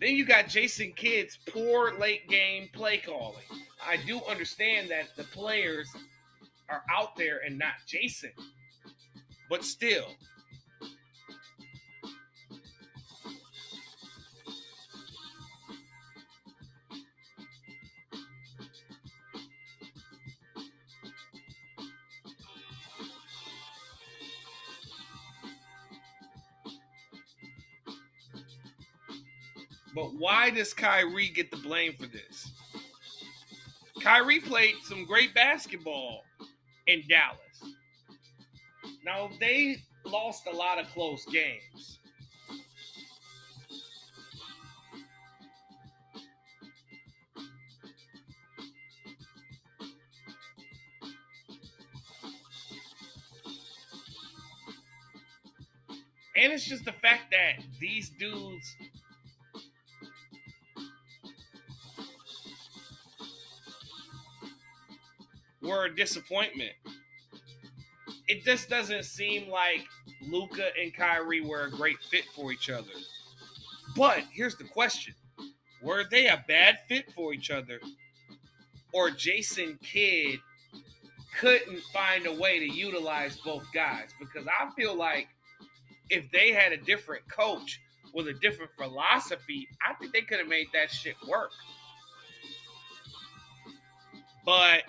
Then 0.00 0.14
you 0.14 0.24
got 0.24 0.48
Jason 0.48 0.92
Kidd's 0.92 1.38
poor 1.48 1.98
late 1.98 2.28
game 2.28 2.68
play 2.72 2.98
calling. 2.98 3.42
I 3.84 3.96
do 3.96 4.20
understand 4.28 4.90
that 4.90 5.16
the 5.16 5.24
players 5.24 5.88
are 6.68 6.82
out 6.94 7.16
there 7.16 7.40
and 7.44 7.58
not 7.58 7.74
Jason, 7.86 8.30
but 9.50 9.64
still. 9.64 10.06
But 29.98 30.14
why 30.14 30.50
does 30.50 30.72
Kyrie 30.72 31.28
get 31.28 31.50
the 31.50 31.56
blame 31.56 31.92
for 31.94 32.06
this? 32.06 32.52
Kyrie 34.00 34.38
played 34.38 34.76
some 34.84 35.04
great 35.04 35.34
basketball 35.34 36.22
in 36.86 37.02
Dallas. 37.08 37.74
Now, 39.04 39.28
they 39.40 39.78
lost 40.04 40.46
a 40.46 40.54
lot 40.54 40.78
of 40.78 40.86
close 40.90 41.24
games. 41.24 41.98
And 56.36 56.52
it's 56.52 56.64
just 56.64 56.84
the 56.84 56.92
fact 56.92 57.32
that 57.32 57.64
these 57.80 58.10
dudes 58.10 58.76
were 65.68 65.84
a 65.84 65.94
disappointment. 65.94 66.72
It 68.26 68.44
just 68.44 68.68
doesn't 68.68 69.04
seem 69.04 69.48
like 69.48 69.86
Luka 70.22 70.68
and 70.80 70.94
Kyrie 70.94 71.40
were 71.40 71.64
a 71.64 71.70
great 71.70 71.98
fit 72.10 72.24
for 72.34 72.52
each 72.52 72.70
other. 72.70 72.92
But 73.96 74.22
here's 74.32 74.56
the 74.56 74.64
question 74.64 75.14
Were 75.82 76.04
they 76.10 76.26
a 76.26 76.44
bad 76.48 76.78
fit 76.88 77.12
for 77.12 77.32
each 77.32 77.50
other? 77.50 77.80
Or 78.92 79.10
Jason 79.10 79.78
Kidd 79.82 80.40
couldn't 81.38 81.80
find 81.92 82.26
a 82.26 82.32
way 82.32 82.58
to 82.58 82.72
utilize 82.72 83.36
both 83.44 83.66
guys? 83.74 84.08
Because 84.18 84.46
I 84.46 84.70
feel 84.74 84.96
like 84.96 85.28
if 86.10 86.30
they 86.32 86.52
had 86.52 86.72
a 86.72 86.76
different 86.78 87.28
coach 87.28 87.80
with 88.14 88.28
a 88.28 88.32
different 88.34 88.70
philosophy, 88.76 89.68
I 89.86 89.94
think 89.94 90.12
they 90.12 90.22
could 90.22 90.38
have 90.38 90.48
made 90.48 90.68
that 90.72 90.90
shit 90.90 91.16
work. 91.28 91.50
But 94.44 94.84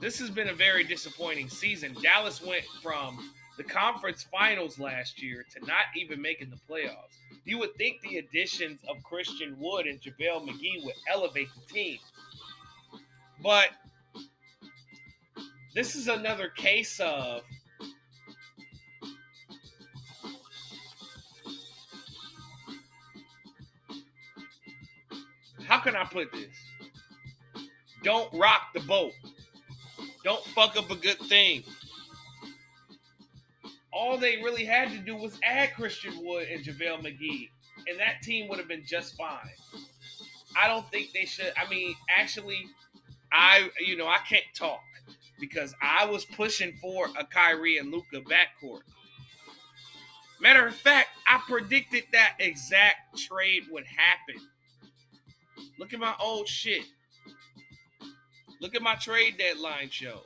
this 0.00 0.18
has 0.18 0.30
been 0.30 0.48
a 0.48 0.54
very 0.54 0.84
disappointing 0.84 1.48
season. 1.48 1.96
Dallas 2.02 2.42
went 2.42 2.64
from 2.82 3.32
the 3.56 3.64
conference 3.64 4.24
finals 4.30 4.78
last 4.78 5.22
year 5.22 5.44
to 5.54 5.66
not 5.66 5.86
even 5.96 6.20
making 6.20 6.50
the 6.50 6.58
playoffs. 6.70 7.16
You 7.44 7.58
would 7.58 7.74
think 7.76 8.00
the 8.02 8.18
additions 8.18 8.80
of 8.88 9.02
Christian 9.02 9.56
Wood 9.58 9.86
and 9.86 10.00
JaVale 10.00 10.46
McGee 10.46 10.84
would 10.84 10.94
elevate 11.10 11.48
the 11.54 11.72
team. 11.72 11.98
But 13.42 13.68
this 15.74 15.94
is 15.94 16.08
another 16.08 16.48
case 16.48 17.00
of 17.00 17.42
how 25.66 25.78
can 25.80 25.96
I 25.96 26.04
put 26.04 26.32
this? 26.32 26.56
Don't 28.02 28.32
rock 28.34 28.72
the 28.74 28.80
boat. 28.80 29.12
Don't 30.26 30.44
fuck 30.46 30.76
up 30.76 30.90
a 30.90 30.96
good 30.96 31.20
thing. 31.20 31.62
All 33.92 34.18
they 34.18 34.38
really 34.38 34.64
had 34.64 34.90
to 34.90 34.98
do 34.98 35.14
was 35.14 35.38
add 35.44 35.72
Christian 35.74 36.14
Wood 36.20 36.48
and 36.48 36.64
JaVale 36.64 37.00
McGee, 37.00 37.48
and 37.88 38.00
that 38.00 38.22
team 38.24 38.48
would 38.48 38.58
have 38.58 38.66
been 38.66 38.84
just 38.84 39.16
fine. 39.16 39.38
I 40.60 40.66
don't 40.66 40.90
think 40.90 41.12
they 41.12 41.26
should. 41.26 41.52
I 41.56 41.70
mean, 41.70 41.94
actually, 42.10 42.66
I 43.30 43.70
you 43.78 43.96
know 43.96 44.08
I 44.08 44.18
can't 44.28 44.42
talk 44.52 44.80
because 45.38 45.72
I 45.80 46.06
was 46.06 46.24
pushing 46.24 46.76
for 46.82 47.06
a 47.16 47.24
Kyrie 47.24 47.78
and 47.78 47.92
Luka 47.92 48.20
backcourt. 48.22 48.80
Matter 50.40 50.66
of 50.66 50.74
fact, 50.74 51.10
I 51.28 51.40
predicted 51.46 52.02
that 52.10 52.34
exact 52.40 53.16
trade 53.16 53.62
would 53.70 53.84
happen. 53.86 54.42
Look 55.78 55.94
at 55.94 56.00
my 56.00 56.16
old 56.20 56.48
shit. 56.48 56.82
Look 58.60 58.74
at 58.74 58.82
my 58.82 58.94
trade 58.94 59.36
deadline 59.38 59.90
show. 59.90 60.20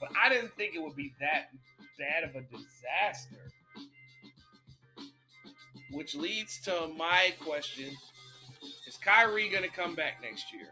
But 0.00 0.10
I 0.20 0.28
didn't 0.28 0.54
think 0.56 0.74
it 0.74 0.82
would 0.82 0.96
be 0.96 1.12
that 1.20 1.50
bad 1.98 2.24
of 2.24 2.34
a 2.34 2.40
disaster. 2.40 3.52
Which 5.92 6.14
leads 6.14 6.60
to 6.62 6.88
my 6.96 7.34
question 7.40 7.90
Is 8.86 8.96
Kyrie 8.96 9.48
going 9.48 9.64
to 9.64 9.70
come 9.70 9.94
back 9.94 10.22
next 10.22 10.52
year? 10.52 10.68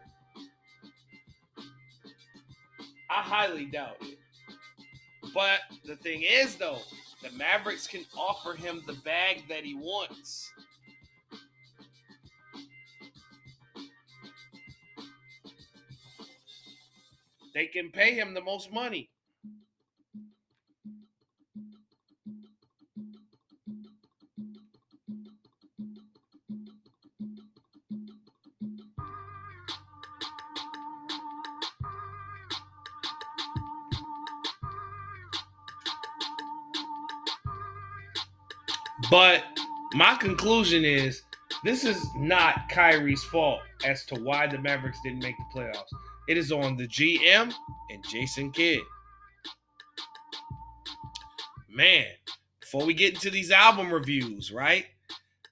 I 3.09 3.21
highly 3.21 3.65
doubt 3.65 3.97
it. 4.01 4.17
But 5.33 5.59
the 5.85 5.95
thing 5.97 6.23
is, 6.23 6.55
though, 6.55 6.79
the 7.21 7.31
Mavericks 7.31 7.87
can 7.87 8.05
offer 8.17 8.53
him 8.53 8.81
the 8.87 8.93
bag 9.05 9.43
that 9.49 9.63
he 9.63 9.75
wants. 9.75 10.51
They 17.53 17.65
can 17.65 17.91
pay 17.91 18.13
him 18.13 18.33
the 18.33 18.41
most 18.41 18.71
money. 18.71 19.09
But 39.09 39.43
my 39.93 40.15
conclusion 40.15 40.85
is 40.85 41.23
this 41.63 41.83
is 41.83 42.05
not 42.15 42.69
Kyrie's 42.69 43.23
fault 43.23 43.61
as 43.83 44.05
to 44.05 44.15
why 44.15 44.45
the 44.45 44.59
Mavericks 44.59 44.99
didn't 45.03 45.23
make 45.23 45.35
the 45.37 45.59
playoffs. 45.59 45.98
It 46.29 46.37
is 46.37 46.51
on 46.51 46.77
the 46.77 46.87
GM 46.87 47.51
and 47.89 48.05
Jason 48.07 48.51
Kidd. 48.51 48.81
Man, 51.67 52.05
before 52.59 52.85
we 52.85 52.93
get 52.93 53.15
into 53.15 53.31
these 53.31 53.49
album 53.49 53.91
reviews, 53.91 54.51
right? 54.51 54.85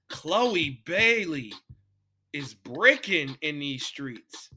Chloe 0.07 0.83
Bailey 0.85 1.51
is 2.31 2.53
breaking 2.53 3.39
in 3.41 3.57
these 3.57 3.87
streets. 3.87 4.49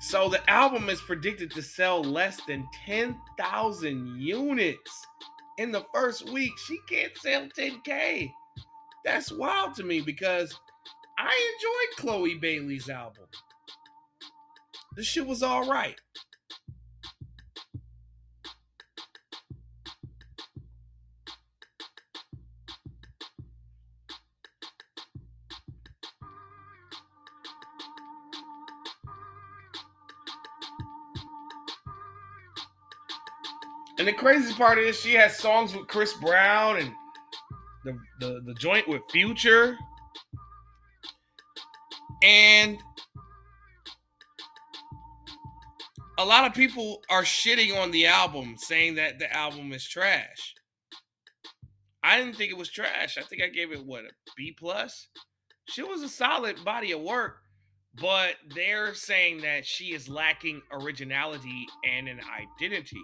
So 0.00 0.30
the 0.30 0.48
album 0.48 0.88
is 0.88 1.02
predicted 1.02 1.50
to 1.50 1.60
sell 1.60 2.02
less 2.02 2.40
than 2.46 2.66
10,000 2.86 4.16
units 4.16 5.05
in 5.58 5.72
the 5.72 5.84
first 5.94 6.30
week. 6.30 6.52
She 6.66 6.78
can't 6.88 7.16
sell 7.16 7.48
10K. 7.56 8.30
That's 9.04 9.32
wild 9.32 9.74
to 9.76 9.84
me 9.84 10.00
because 10.00 10.58
I 11.18 11.52
enjoyed 11.54 12.02
Chloe 12.02 12.34
Bailey's 12.34 12.88
album. 12.88 13.26
The 14.96 15.02
shit 15.02 15.26
was 15.26 15.42
all 15.42 15.68
right. 15.68 16.00
And 34.06 34.14
the 34.14 34.20
crazy 34.20 34.54
part 34.54 34.78
is 34.78 35.00
she 35.00 35.14
has 35.14 35.36
songs 35.36 35.74
with 35.74 35.88
Chris 35.88 36.12
Brown 36.12 36.76
and 36.76 36.92
the, 37.84 37.98
the, 38.20 38.40
the 38.46 38.54
joint 38.54 38.86
with 38.86 39.02
Future. 39.10 39.76
And 42.22 42.78
a 46.20 46.24
lot 46.24 46.46
of 46.46 46.54
people 46.54 47.02
are 47.10 47.24
shitting 47.24 47.76
on 47.76 47.90
the 47.90 48.06
album, 48.06 48.54
saying 48.56 48.94
that 48.94 49.18
the 49.18 49.32
album 49.36 49.72
is 49.72 49.84
trash. 49.84 50.54
I 52.04 52.20
didn't 52.20 52.36
think 52.36 52.52
it 52.52 52.56
was 52.56 52.70
trash. 52.70 53.18
I 53.18 53.22
think 53.22 53.42
I 53.42 53.48
gave 53.48 53.72
it 53.72 53.84
what 53.84 54.04
a 54.04 54.10
B 54.36 54.54
plus. 54.56 55.08
She 55.68 55.82
was 55.82 56.02
a 56.02 56.08
solid 56.08 56.64
body 56.64 56.92
of 56.92 57.00
work, 57.00 57.38
but 58.00 58.36
they're 58.54 58.94
saying 58.94 59.40
that 59.40 59.66
she 59.66 59.86
is 59.86 60.08
lacking 60.08 60.62
originality 60.70 61.66
and 61.84 62.06
an 62.06 62.20
identity 62.60 63.02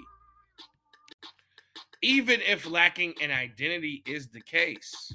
even 2.02 2.40
if 2.42 2.68
lacking 2.68 3.14
an 3.22 3.30
identity 3.30 4.02
is 4.06 4.28
the 4.28 4.40
case. 4.40 5.14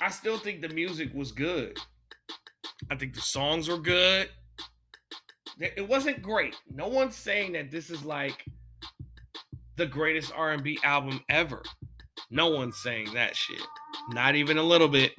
I 0.00 0.10
still 0.10 0.38
think 0.38 0.60
the 0.60 0.68
music 0.68 1.12
was 1.14 1.32
good. 1.32 1.78
I 2.90 2.96
think 2.96 3.14
the 3.14 3.20
songs 3.20 3.68
were 3.68 3.78
good. 3.78 4.28
It 5.58 5.88
wasn't 5.88 6.22
great. 6.22 6.54
No 6.70 6.86
one's 6.86 7.16
saying 7.16 7.52
that 7.52 7.70
this 7.70 7.90
is 7.90 8.04
like 8.04 8.44
the 9.76 9.86
greatest 9.86 10.32
R&B 10.36 10.78
album 10.84 11.20
ever. 11.28 11.62
No 12.30 12.48
one's 12.48 12.76
saying 12.76 13.14
that 13.14 13.34
shit. 13.34 13.62
Not 14.10 14.34
even 14.34 14.58
a 14.58 14.62
little 14.62 14.88
bit. 14.88 15.12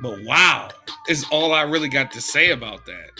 But 0.00 0.22
wow, 0.24 0.70
is 1.08 1.24
all 1.30 1.52
I 1.52 1.62
really 1.62 1.88
got 1.88 2.12
to 2.12 2.20
say 2.20 2.50
about 2.50 2.86
that. 2.86 3.10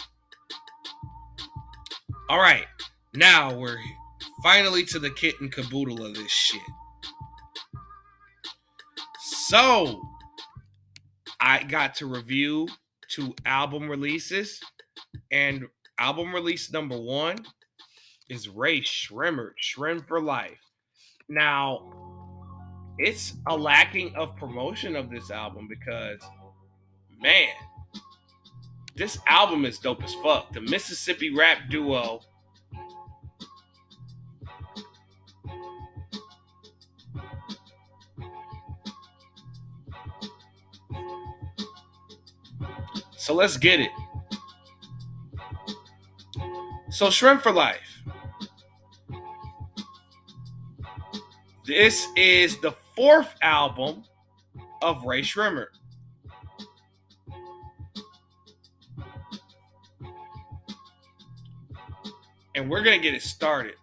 All 2.29 2.38
right, 2.38 2.67
now 3.14 3.55
we're 3.57 3.79
finally 4.43 4.85
to 4.85 4.99
the 4.99 5.11
kit 5.11 5.35
and 5.41 5.51
caboodle 5.51 6.05
of 6.05 6.14
this 6.14 6.31
shit. 6.31 6.61
So, 9.21 10.01
I 11.41 11.62
got 11.62 11.95
to 11.97 12.07
review 12.07 12.69
two 13.09 13.35
album 13.47 13.88
releases, 13.88 14.61
and 15.33 15.64
album 15.99 16.35
release 16.35 16.71
number 16.71 16.99
one 16.99 17.38
is 18.29 18.49
Rae 18.49 18.83
Sremmurd, 18.83 19.53
Sremm 19.62 20.07
for 20.07 20.21
Life. 20.21 20.59
Now, 21.29 21.81
it's 22.99 23.35
a 23.49 23.57
lacking 23.57 24.14
of 24.17 24.37
promotion 24.37 24.97
of 24.97 25.11
this 25.11 25.31
album 25.31 25.69
because 25.69 26.21
man, 27.20 27.48
this 28.96 29.18
album 29.26 29.64
is 29.64 29.78
dope 29.78 30.02
as 30.02 30.14
fuck. 30.14 30.52
The 30.52 30.61
Mississippi 30.61 31.35
rap 31.35 31.70
duo. 31.70 32.20
So 43.16 43.35
let's 43.35 43.57
get 43.57 43.78
it. 43.78 43.90
So 46.90 47.09
Sremm 47.09 47.40
for 47.42 47.52
Life. 47.52 48.02
This 51.66 52.07
is 52.16 52.59
the 52.61 52.72
fourth 52.96 53.35
album 53.42 54.04
of 54.81 55.04
Rae 55.04 55.20
Sremmurd. 55.20 55.78
And 62.59 62.68
we're 62.68 62.83
going 62.83 62.99
to 62.99 63.03
get 63.03 63.14
it 63.14 63.23
started. 63.23 63.77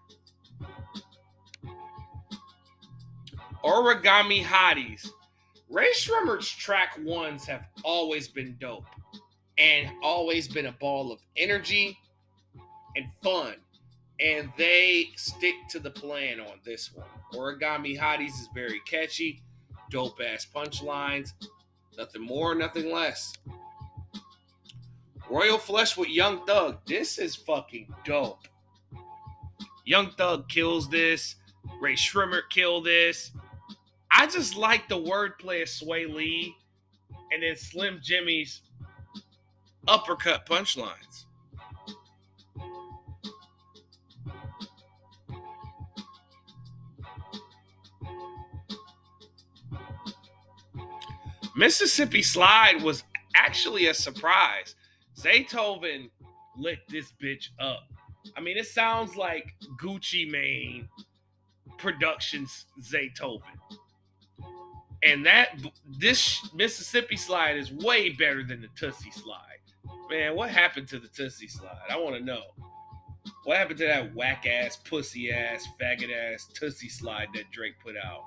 Origami 3.64 4.44
Hotties. 4.44 5.10
Rae 5.70 5.94
Sremmurd's 5.94 6.50
track 6.50 7.00
ones 7.02 7.46
have 7.46 7.70
always 7.86 8.28
been 8.28 8.58
dope 8.60 8.84
and 9.58 9.90
always 10.04 10.50
been 10.50 10.66
a 10.66 10.74
ball 10.74 11.14
of 11.14 11.20
energy 11.38 11.98
and 12.98 13.06
fun. 13.24 13.56
And 14.20 14.52
they 14.58 15.08
stick 15.16 15.56
to 15.70 15.80
the 15.80 15.92
plan 15.92 16.42
on 16.42 16.60
this 16.66 16.94
one. 16.94 17.08
Origami 17.34 17.98
Hotties 17.98 18.32
is 18.32 18.50
very 18.54 18.82
catchy, 18.82 19.42
dope 19.90 20.20
ass 20.20 20.46
punchlines, 20.54 21.32
nothing 21.98 22.24
more, 22.24 22.54
nothing 22.56 22.92
less. 22.92 23.36
Royal 25.30 25.60
Flush 25.60 25.96
with 25.96 26.10
Young 26.10 26.46
Thug. 26.46 26.80
This 26.86 27.18
is 27.20 27.38
fucking 27.38 27.88
dope. 28.04 28.50
Young 29.86 30.12
Thug 30.12 30.50
kills 30.50 30.90
this. 30.90 31.36
Rae 31.80 31.94
Sremmurd 31.94 32.50
killed 32.50 32.86
this. 32.86 33.32
I 34.12 34.28
just 34.28 34.56
like 34.56 34.88
the 34.90 34.98
wordplay 34.98 35.62
of 35.62 35.68
Swae 35.68 36.12
Lee 36.14 36.56
and 37.32 37.44
then 37.44 37.56
Slim 37.56 38.00
Jxmmi's 38.00 38.62
uppercut 39.88 40.48
punchlines. 40.48 41.26
Mississippi 51.56 52.22
Slide 52.22 52.82
was 52.82 53.04
actually 53.36 53.88
a 53.88 53.94
surprise. 53.94 54.76
Zaytoven 55.18 56.10
lit 56.58 56.80
this 56.90 57.14
bitch 57.22 57.50
up. 57.60 57.95
I 58.36 58.42
mean, 58.42 58.58
it 58.58 58.68
sounds 58.68 59.16
like 59.16 59.54
Gucci 59.82 60.30
Mane 60.30 60.88
Productions 61.78 62.66
Zaytoven. 62.82 63.42
And 65.04 65.26
that 65.26 65.60
this 66.00 66.50
Mississippi 66.54 67.18
slide 67.18 67.58
is 67.58 67.72
way 67.72 68.10
better 68.10 68.44
than 68.44 68.62
the 68.62 68.68
Toosie 68.70 69.14
slide. 69.14 69.56
Man, 70.10 70.36
what 70.36 70.50
happened 70.50 70.88
to 70.90 71.00
the 71.00 71.08
Toosie 71.08 71.50
Slide? 71.50 71.78
I 71.90 71.98
want 71.98 72.16
to 72.16 72.24
know. 72.24 72.42
What 73.44 73.58
happened 73.58 73.80
to 73.80 73.86
that 73.86 74.14
whack 74.16 74.46
ass, 74.46 74.78
pussy 74.78 75.32
ass, 75.32 75.68
faggot 75.82 76.12
ass 76.14 76.48
Toosie 76.54 76.92
Slide 76.92 77.28
that 77.34 77.50
Drake 77.52 77.76
put 77.84 77.96
out? 77.98 78.24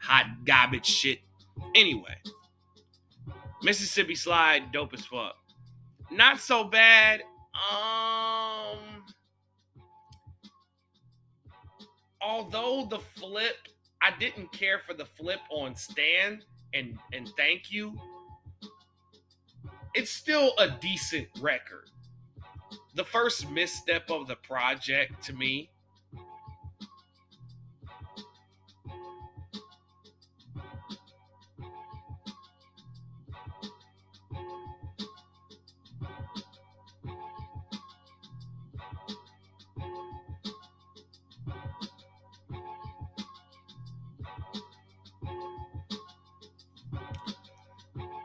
Hot 0.00 0.26
garbage 0.44 0.86
shit. 0.86 1.18
Anyway, 1.74 2.16
Mississippi 3.62 4.14
Slide, 4.14 4.70
dope 4.70 4.94
as 4.94 5.04
fuck. 5.04 5.36
Not 6.10 6.38
so 6.38 6.64
bad. 6.64 7.22
Um, 7.56 9.04
although 12.20 12.86
the 12.88 12.98
flip, 12.98 13.56
I 14.02 14.10
didn't 14.18 14.52
care 14.52 14.78
for 14.78 14.94
the 14.94 15.06
flip 15.06 15.40
on 15.50 15.74
Stand 15.74 16.44
and 16.74 16.98
and 17.12 17.30
Thank 17.36 17.72
You. 17.72 17.98
It's 19.94 20.10
still 20.10 20.52
a 20.58 20.68
decent 20.68 21.28
record. 21.40 21.90
The 22.94 23.04
first 23.04 23.50
misstep 23.50 24.10
of 24.10 24.28
the 24.28 24.36
project 24.36 25.22
to 25.24 25.32
me 25.32 25.70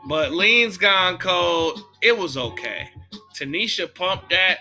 But 0.08 0.32
Lean's 0.32 0.76
Gone 0.76 1.18
Cold, 1.18 1.80
it 2.00 2.16
was 2.16 2.36
okay. 2.36 2.90
Tanisha 3.34 3.92
pumped 3.94 4.30
that. 4.30 4.58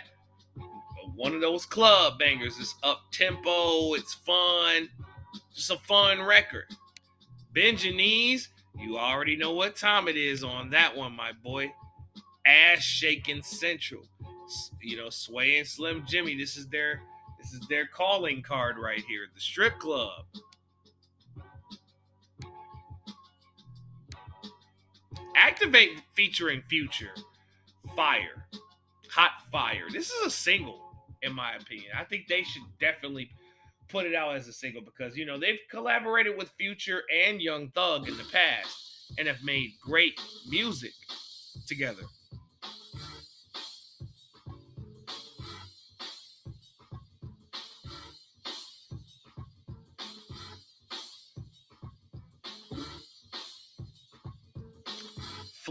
One 1.16 1.34
of 1.34 1.42
those 1.42 1.66
club 1.66 2.20
bangers. 2.20 2.60
It's 2.60 2.76
up 2.84 3.02
tempo, 3.12 3.94
it's 3.94 4.14
fun, 4.14 4.90
just 5.54 5.72
a 5.72 5.78
fun 5.78 6.22
record. 6.22 6.66
Bend 7.54 7.84
Ya 7.84 7.92
Knees, 7.92 8.50
you 8.80 8.98
already 8.98 9.36
know 9.36 9.54
what 9.54 9.76
time 9.76 10.08
it 10.08 10.16
is 10.16 10.44
on 10.44 10.70
that 10.72 10.96
one, 10.96 11.16
my 11.16 11.32
boy. 11.44 11.74
Ass 12.46 12.82
shaking 12.82 13.44
central. 13.44 14.04
You 14.82 14.98
know, 14.98 15.10
Sway 15.10 15.60
and 15.60 15.68
Slim 15.68 16.04
Jxmmi. 16.04 16.38
This 16.38 16.58
is 16.58 16.68
their 16.68 17.02
this 17.42 17.54
is 17.54 17.62
their 17.68 17.86
calling 17.86 18.42
card 18.42 18.78
right 18.78 19.04
here. 19.08 19.28
The 19.34 19.42
strip 19.42 19.80
club. 19.80 20.26
Activate 25.36 26.02
featuring 26.14 26.62
Future. 26.70 27.14
Fire. 27.96 28.48
Hot 29.12 29.32
fire. 29.52 29.86
This 29.92 30.10
is 30.10 30.26
a 30.26 30.30
single, 30.30 30.80
in 31.22 31.34
my 31.34 31.54
opinion. 31.56 31.92
I 31.98 32.04
think 32.04 32.28
they 32.28 32.44
should 32.44 32.64
definitely 32.80 33.30
put 33.90 34.06
it 34.06 34.16
out 34.16 34.36
as 34.36 34.48
a 34.48 34.54
single 34.54 34.82
because, 34.82 35.18
you 35.18 35.26
know, 35.26 35.38
they've 35.38 35.60
collaborated 35.70 36.38
with 36.38 36.50
Future 36.58 37.04
and 37.14 37.42
Young 37.42 37.70
Thug 37.70 38.08
in 38.08 38.18
the 38.18 38.24
past 38.32 39.14
and 39.18 39.28
have 39.28 39.44
made 39.44 39.72
great 39.84 40.20
music 40.50 40.94
together. 41.68 42.04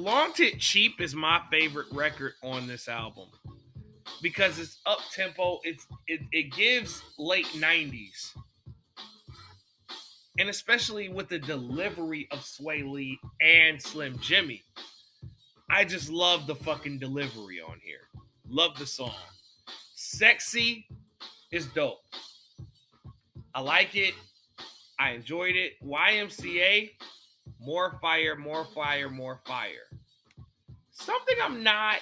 Flaunt 0.01 0.41
It 0.41 0.59
Cheap 0.61 0.99
is 1.03 1.15
my 1.15 1.43
favorite 1.51 1.89
record 1.93 2.33
on 2.43 2.67
this 2.67 2.89
album 2.89 3.29
because 4.23 4.59
it's 4.59 4.79
up 4.87 5.01
tempo. 5.15 5.61
It's 5.63 5.87
it, 6.07 6.21
it 6.33 6.55
gives 6.55 7.03
late 7.19 7.45
90s. 7.49 8.35
And 10.39 10.49
especially 10.49 11.11
with 11.11 11.29
the 11.29 11.39
delivery 11.39 12.29
of 12.31 12.39
Swae 12.39 12.91
Lee 12.91 13.21
and 13.43 13.81
Slim 13.81 14.17
Jxmmi. 14.17 14.63
I 15.69 15.85
just 15.85 16.09
love 16.09 16.47
the 16.47 16.55
fucking 16.55 16.99
delivery 16.99 17.61
on 17.61 17.79
here. 17.85 18.09
Love 18.49 18.79
the 18.79 18.87
song. 18.87 19.13
Sexy 19.95 20.87
is 21.53 21.67
dope. 21.67 22.01
I 23.55 23.61
like 23.61 23.95
it. 23.95 24.15
I 24.99 25.11
enjoyed 25.11 25.57
it. 25.57 25.73
YMCA, 25.85 26.89
more 27.61 27.99
fire, 28.01 28.35
more 28.35 28.65
fire, 28.65 29.11
more 29.11 29.43
fire. 29.45 29.90
Something 31.01 31.37
I'm 31.43 31.63
not. 31.63 31.97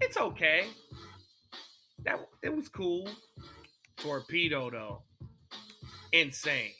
It's 0.00 0.16
okay. 0.16 0.68
That 2.04 2.18
it 2.42 2.54
was 2.54 2.68
cool. 2.68 3.08
Torpedo 3.98 4.70
though, 4.70 5.02
insane. 6.12 6.72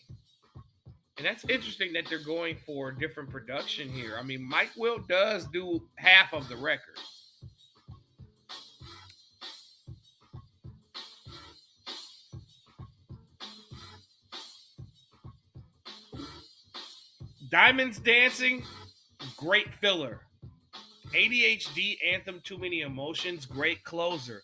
And 1.19 1.27
that's 1.27 1.45
interesting 1.49 1.93
that 1.93 2.07
they're 2.09 2.25
going 2.25 2.57
for 2.67 2.91
different 2.91 3.31
production 3.31 3.89
here. 3.89 4.17
I 4.19 4.23
mean, 4.23 4.43
Mike 4.43 4.71
Will 4.77 4.99
does 4.99 5.47
do 5.47 5.83
half 5.97 6.33
of 6.33 6.49
the 6.49 6.57
record. 6.57 6.99
Diamonds 17.51 17.99
Dancing, 17.99 18.63
great 19.37 19.73
filler. 19.75 20.26
ADHD 21.17 21.97
Anthem 22.13 22.43
Too 22.45 22.59
Many 22.59 22.83
Emotions, 22.83 23.47
great 23.47 23.83
closer. 23.85 24.43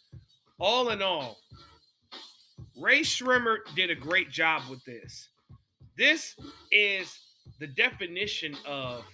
All 0.58 0.88
in 0.88 1.02
all, 1.02 1.36
Rae 2.80 3.02
Sremmurd 3.02 3.74
did 3.76 3.90
a 3.90 3.94
great 3.94 4.30
job 4.30 4.62
with 4.70 4.82
this. 4.86 5.28
This 5.98 6.34
is 6.70 7.18
the 7.60 7.66
definition 7.66 8.56
of 8.66 9.04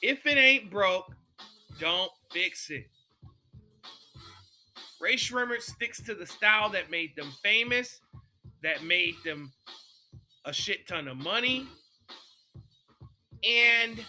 if 0.00 0.24
it 0.24 0.38
ain't 0.38 0.70
broke, 0.70 1.14
don't 1.78 2.10
fix 2.30 2.70
it. 2.70 2.86
Rae 4.98 5.16
Sremmurd 5.16 5.60
sticks 5.60 6.00
to 6.04 6.14
the 6.14 6.26
style 6.26 6.70
that 6.70 6.90
made 6.90 7.14
them 7.14 7.30
famous, 7.42 8.00
that 8.62 8.84
made 8.84 9.16
them 9.22 9.52
a 10.46 10.52
shit 10.52 10.88
ton 10.88 11.08
of 11.08 11.18
money, 11.18 11.66
and 13.44 14.02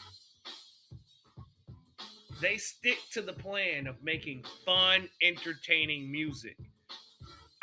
they 2.44 2.58
stick 2.58 2.98
to 3.14 3.22
the 3.22 3.32
plan 3.32 3.88
of 3.88 3.96
making 4.04 4.44
fun, 4.66 5.08
entertaining 5.22 6.12
music. 6.12 6.58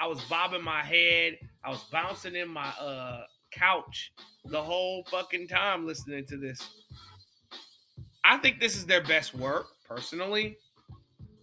I 0.01 0.07
was 0.07 0.21
bobbing 0.25 0.65
my 0.65 0.83
head, 0.83 1.39
I 1.63 1.69
was 1.69 1.85
bouncing 1.93 2.35
in 2.35 2.49
my 2.49 2.69
uh 2.81 3.25
couch 3.53 4.13
the 4.47 4.63
whole 4.63 5.05
fucking 5.11 5.49
time 5.49 5.87
listening 5.87 6.25
to 6.27 6.39
this. 6.39 6.67
I 8.25 8.39
think 8.39 8.59
this 8.59 8.77
is 8.77 8.87
their 8.87 9.03
best 9.03 9.35
work, 9.35 9.67
personally. 9.87 10.57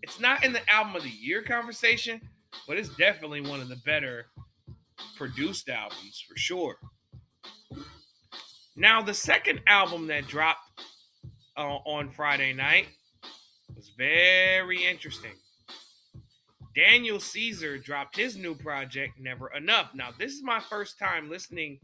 It's 0.01 0.19
not 0.19 0.43
in 0.43 0.53
the 0.53 0.67
album 0.69 0.95
of 0.95 1.03
the 1.03 1.09
year 1.09 1.43
conversation, 1.43 2.21
but 2.67 2.77
it's 2.77 2.89
definitely 2.95 3.41
one 3.41 3.59
of 3.59 3.69
the 3.69 3.75
better 3.85 4.27
produced 5.15 5.69
albums 5.69 6.23
for 6.27 6.38
sure. 6.38 6.77
Now, 8.75 9.01
the 9.01 9.13
second 9.13 9.61
album 9.67 10.07
that 10.07 10.27
dropped 10.27 10.61
uh, 11.57 11.61
on 11.61 12.09
Friday 12.09 12.53
night 12.53 12.88
very 13.98 14.86
interesting. 14.86 15.32
Daniel 16.76 17.20
Caesar 17.20 17.80
dropped 17.80 18.16
his 18.16 18.38
new 18.38 18.54
project, 18.54 19.20
Never 19.20 19.52
Enough. 19.56 19.95
Now, 19.95 20.10
this 20.18 20.34
is 20.34 20.43
my 20.43 20.60
first 20.60 21.00
time 21.00 21.30
listening 21.30 21.80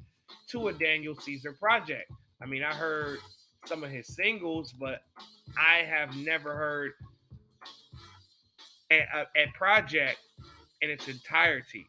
to 0.50 0.68
a 0.68 0.74
Daniel 0.74 1.16
Caesar 1.16 1.54
project. 1.54 2.12
I 2.42 2.46
mean, 2.46 2.64
I 2.64 2.74
heard 2.74 3.18
some 3.66 3.84
of 3.84 3.90
his 3.90 4.08
singles, 4.08 4.72
but 4.72 5.02
I 5.58 5.84
have 5.84 6.16
never 6.16 6.56
heard 6.56 6.92
a, 8.92 9.00
a, 9.00 9.44
a 9.44 9.48
project 9.56 10.20
in 10.82 10.92
its 10.92 11.08
entirety. 11.08 11.88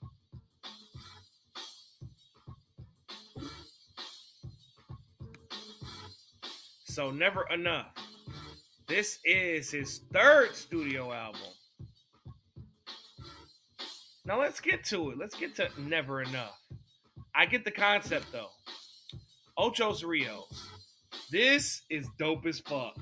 So, 6.84 7.10
Never 7.10 7.44
Enough. 7.52 7.92
This 8.86 9.18
is 9.24 9.70
his 9.70 10.00
third 10.12 10.54
studio 10.54 11.10
album. 11.10 11.40
Now 14.26 14.40
let's 14.40 14.60
get 14.60 14.84
to 14.84 15.10
it. 15.10 15.18
Let's 15.18 15.34
get 15.34 15.56
to 15.56 15.68
Never 15.78 16.20
Enough. 16.20 16.58
I 17.34 17.46
get 17.46 17.64
the 17.64 17.70
concept 17.70 18.26
though. 18.30 18.50
Ochos 19.58 20.04
Rios. 20.04 20.68
This 21.30 21.82
is 21.88 22.06
dope 22.18 22.44
as 22.46 22.60
fuck. 22.60 22.96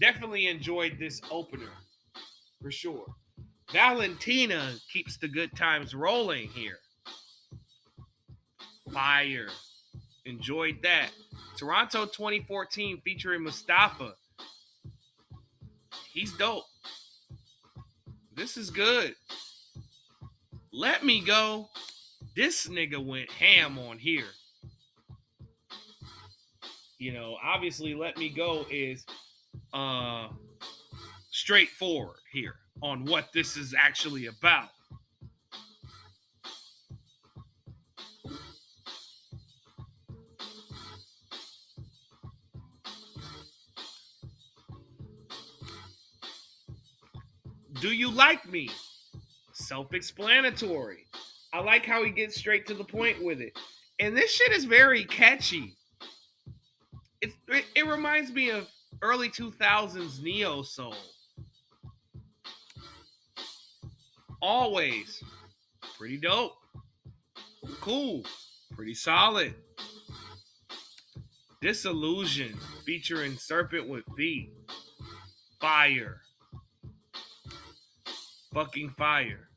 Definitely 0.00 0.46
enjoyed 0.46 0.96
this 0.98 1.20
opener 1.30 1.72
for 2.62 2.70
sure. 2.70 3.06
Valentina 3.72 4.74
keeps 4.92 5.18
the 5.18 5.28
good 5.28 5.54
times 5.54 5.94
rolling 5.94 6.48
here. 6.48 6.78
Fire. 8.92 9.48
Enjoyed 10.24 10.78
that. 10.82 11.10
Toronto 11.56 12.06
2014 12.06 13.02
featuring 13.04 13.42
Mustafa. 13.42 14.14
He's 16.16 16.32
dope. 16.32 16.64
This 18.34 18.56
is 18.56 18.70
good. 18.70 19.14
Let 20.72 21.04
me 21.04 21.20
go. 21.20 21.68
This 22.34 22.68
nigga 22.68 23.04
went 23.04 23.30
ham 23.30 23.78
on 23.78 23.98
here. 23.98 24.24
You 26.98 27.12
know, 27.12 27.36
obviously, 27.44 27.94
let 27.94 28.16
me 28.16 28.30
go 28.30 28.64
is 28.70 29.04
uh 29.74 30.28
straightforward 31.32 32.16
here 32.32 32.54
on 32.80 33.04
what 33.04 33.28
this 33.34 33.58
is 33.58 33.74
actually 33.78 34.24
about. 34.24 34.70
Do 47.86 47.92
you 47.92 48.10
like 48.10 48.50
me? 48.50 48.68
Self 49.52 49.94
explanatory. 49.94 51.06
I 51.52 51.60
like 51.60 51.86
how 51.86 52.02
he 52.02 52.10
gets 52.10 52.34
straight 52.34 52.66
to 52.66 52.74
the 52.74 52.82
point 52.82 53.22
with 53.22 53.40
it. 53.40 53.56
And 54.00 54.16
this 54.16 54.32
shit 54.32 54.50
is 54.50 54.64
very 54.64 55.04
catchy. 55.04 55.76
It, 57.20 57.30
it, 57.46 57.64
it 57.76 57.86
reminds 57.86 58.32
me 58.32 58.50
of 58.50 58.66
early 59.02 59.28
2000s 59.28 60.20
neo 60.20 60.62
soul. 60.62 60.96
Always 64.42 65.22
pretty 65.96 66.16
dope. 66.16 66.56
Cool. 67.80 68.24
Pretty 68.74 68.94
solid. 68.94 69.54
Disillusion 71.62 72.58
featuring 72.84 73.36
Serpent 73.36 73.88
with 73.88 74.02
Feet. 74.16 74.50
Fire. 75.60 76.22
Fucking 78.56 78.94
fire. 78.96 79.50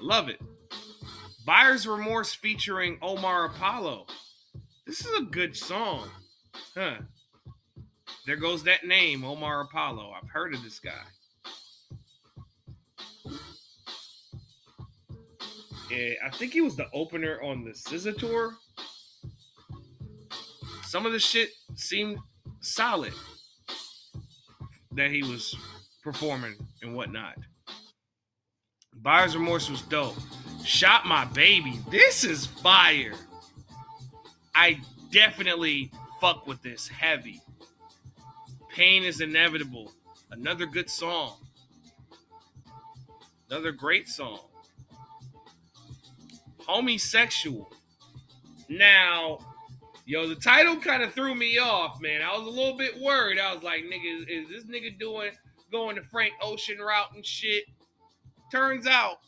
Love 0.00 0.30
it. 0.30 0.40
Buyer's 1.44 1.86
Remorse 1.86 2.32
featuring 2.32 2.96
Omar 3.02 3.44
Apollo. 3.44 4.06
This 4.86 5.04
is 5.04 5.18
a 5.18 5.24
good 5.24 5.54
song. 5.54 6.08
Huh. 6.74 6.94
There 8.24 8.36
goes 8.36 8.62
that 8.62 8.86
name, 8.86 9.22
Omar 9.22 9.60
Apollo. 9.60 10.14
I've 10.16 10.30
heard 10.30 10.54
of 10.54 10.62
this 10.62 10.78
guy. 10.78 10.92
Yeah, 15.90 16.14
I 16.24 16.30
think 16.30 16.54
he 16.54 16.62
was 16.62 16.76
the 16.76 16.88
opener 16.94 17.38
on 17.42 17.64
the 17.64 17.72
SZA 17.72 18.16
tour. 18.16 18.54
Some 20.84 21.04
of 21.04 21.12
the 21.12 21.20
shit 21.20 21.50
seemed 21.74 22.16
solid 22.62 23.12
that 24.92 25.10
he 25.10 25.22
was 25.22 25.54
performing 26.02 26.54
and 26.82 26.94
whatnot. 26.94 27.36
Buyer's 28.94 29.36
Remorse 29.36 29.70
was 29.70 29.82
dope. 29.82 30.16
Shot 30.64 31.06
My 31.06 31.24
Baby. 31.26 31.78
This 31.90 32.24
is 32.24 32.46
fire. 32.46 33.14
I 34.54 34.80
definitely 35.10 35.90
fuck 36.20 36.46
with 36.46 36.62
this 36.62 36.88
heavy. 36.88 37.40
Pain 38.74 39.04
is 39.04 39.20
Inevitable. 39.20 39.92
Another 40.30 40.66
good 40.66 40.90
song. 40.90 41.36
Another 43.48 43.72
great 43.72 44.08
song. 44.08 44.40
Homosexual. 46.66 47.72
Now, 48.68 49.38
yo, 50.10 50.26
the 50.26 50.34
title 50.34 50.76
kind 50.76 51.04
of 51.04 51.14
threw 51.14 51.36
me 51.36 51.58
off, 51.58 52.00
man. 52.00 52.20
I 52.20 52.36
was 52.36 52.44
a 52.44 52.50
little 52.50 52.76
bit 52.76 53.00
worried. 53.00 53.38
I 53.38 53.54
was 53.54 53.62
like, 53.62 53.84
nigga, 53.84 54.24
is 54.28 54.48
this 54.48 54.64
nigga 54.64 54.98
doing 54.98 55.30
going 55.70 55.94
the 55.94 56.02
Frank 56.02 56.32
Ocean 56.42 56.78
route 56.78 57.14
and 57.14 57.24
shit? 57.24 57.62
Turns 58.50 58.88
out 58.88 59.18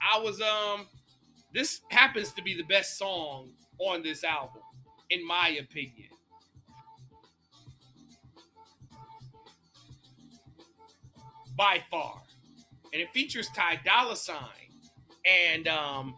I 0.00 0.20
was 0.20 0.40
um 0.40 0.86
this 1.52 1.80
happens 1.90 2.32
to 2.34 2.42
be 2.42 2.56
the 2.56 2.62
best 2.62 2.96
song 2.96 3.50
on 3.78 4.04
this 4.04 4.22
album, 4.22 4.62
in 5.10 5.26
my 5.26 5.58
opinion. 5.60 6.08
By 11.56 11.82
far. 11.90 12.22
And 12.92 13.02
it 13.02 13.10
features 13.12 13.48
Ty 13.48 13.80
Dolla 13.84 14.14
Sign. 14.14 14.38
And 15.50 15.66
um 15.66 16.14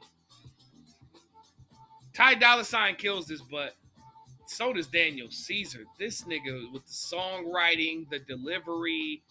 Ty 2.15 2.35
Dolla 2.35 2.65
Sign 2.65 2.95
kills 2.95 3.27
this, 3.27 3.43
but 3.43 3.75
so 4.47 4.73
does 4.73 4.87
Daniel 4.87 5.29
Caesar. 5.31 5.85
This 5.99 6.23
nigga 6.23 6.73
with 6.73 6.87
the 6.87 6.93
songwriting, 6.93 8.09
the 8.09 8.21
delivery, 8.21 9.23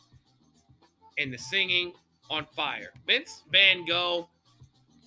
and 1.18 1.34
the 1.34 1.38
singing 1.38 1.94
on 2.30 2.46
fire. 2.56 2.92
Vince 3.08 3.44
Van 3.52 3.86
Gogh. 3.86 4.28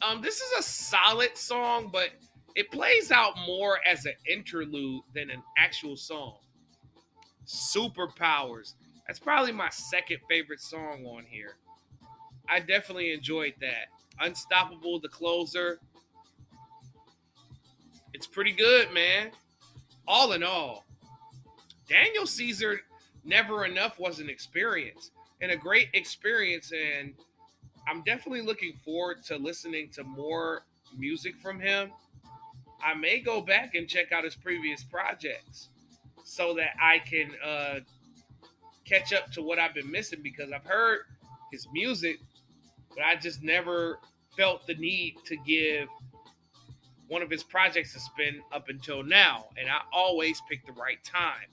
Um, 0.02 0.20
this 0.22 0.40
is 0.40 0.58
a 0.58 0.62
solid 0.62 1.36
song, 1.36 1.90
but 1.92 2.10
it 2.54 2.70
plays 2.70 3.10
out 3.10 3.34
more 3.46 3.78
as 3.86 4.06
an 4.06 4.14
interlude 4.30 5.02
than 5.14 5.30
an 5.30 5.42
actual 5.58 5.96
song. 5.96 6.36
Superpowers. 7.46 8.74
That's 9.06 9.18
probably 9.18 9.52
my 9.52 9.70
second 9.70 10.18
favorite 10.28 10.60
song 10.60 11.04
on 11.06 11.24
here. 11.28 11.56
I 12.48 12.60
definitely 12.60 13.12
enjoyed 13.12 13.54
that. 13.60 13.88
Unstoppable, 14.20 15.00
the 15.00 15.08
closer. 15.08 15.80
It's 18.16 18.26
pretty 18.26 18.52
good, 18.52 18.94
man. 18.94 19.30
All 20.08 20.32
in 20.32 20.42
all, 20.42 20.86
Daniel 21.86 22.26
Caesar 22.26 22.80
Never 23.24 23.66
Enough 23.66 23.98
was 23.98 24.20
an 24.20 24.30
experience 24.30 25.10
and 25.42 25.52
a 25.52 25.56
great 25.56 25.88
experience. 25.92 26.72
And 26.72 27.12
I'm 27.86 28.02
definitely 28.04 28.40
looking 28.40 28.72
forward 28.82 29.22
to 29.24 29.36
listening 29.36 29.90
to 29.96 30.02
more 30.02 30.64
music 30.96 31.36
from 31.36 31.60
him. 31.60 31.90
I 32.82 32.94
may 32.94 33.20
go 33.20 33.42
back 33.42 33.74
and 33.74 33.86
check 33.86 34.12
out 34.12 34.24
his 34.24 34.34
previous 34.34 34.82
projects 34.82 35.68
so 36.24 36.54
that 36.54 36.70
I 36.80 37.00
can 37.00 37.32
uh, 37.44 37.80
catch 38.86 39.12
up 39.12 39.30
to 39.32 39.42
what 39.42 39.58
I've 39.58 39.74
been 39.74 39.90
missing 39.90 40.20
because 40.22 40.52
I've 40.52 40.64
heard 40.64 41.00
his 41.52 41.68
music, 41.70 42.16
but 42.94 43.04
I 43.04 43.16
just 43.16 43.42
never 43.42 43.98
felt 44.38 44.66
the 44.66 44.74
need 44.76 45.16
to 45.26 45.36
give 45.36 45.88
one 47.09 47.22
of 47.22 47.30
his 47.30 47.42
projects 47.42 47.92
has 47.92 48.09
been 48.16 48.40
up 48.52 48.68
until 48.68 49.02
now. 49.02 49.46
And 49.57 49.68
I 49.68 49.80
always 49.92 50.40
pick 50.48 50.66
the 50.66 50.72
right 50.72 51.02
time. 51.04 51.48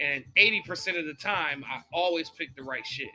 And 0.00 0.24
80% 0.36 0.98
of 0.98 1.06
the 1.06 1.14
time, 1.14 1.64
I 1.68 1.80
always 1.92 2.30
pick 2.30 2.54
the 2.56 2.62
right 2.62 2.86
shit. 2.86 3.10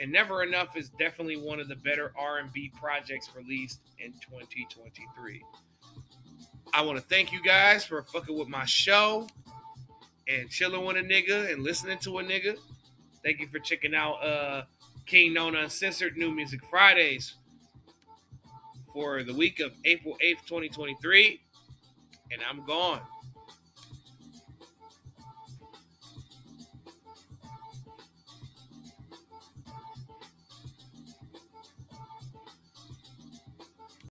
And 0.00 0.10
Never 0.10 0.42
Enough 0.42 0.76
is 0.76 0.90
definitely 0.98 1.36
one 1.36 1.60
of 1.60 1.68
the 1.68 1.76
better 1.76 2.12
R&B 2.16 2.72
projects 2.80 3.30
released 3.36 3.80
in 3.98 4.12
2023. 4.12 5.42
I 6.74 6.82
want 6.82 6.98
to 6.98 7.04
thank 7.04 7.32
you 7.32 7.42
guys 7.42 7.84
for 7.84 8.02
fucking 8.02 8.36
with 8.36 8.48
my 8.48 8.64
show 8.64 9.28
and 10.26 10.48
chilling 10.48 10.84
with 10.84 10.96
a 10.96 11.00
nigga 11.00 11.52
and 11.52 11.62
listening 11.62 11.98
to 11.98 12.18
a 12.18 12.24
nigga. 12.24 12.56
Thank 13.22 13.40
you 13.40 13.46
for 13.46 13.58
checking 13.58 13.94
out 13.94 14.14
uh 14.14 14.62
Kingknown 15.06 15.56
Uncensored 15.56 16.16
New 16.16 16.30
Music 16.30 16.60
Fridays 16.70 17.34
for 18.92 19.22
the 19.22 19.34
week 19.34 19.60
of 19.60 19.72
April 19.84 20.16
8th, 20.22 20.46
2023. 20.46 21.40
And 22.32 22.40
I'm 22.48 22.64
gone. 22.64 23.00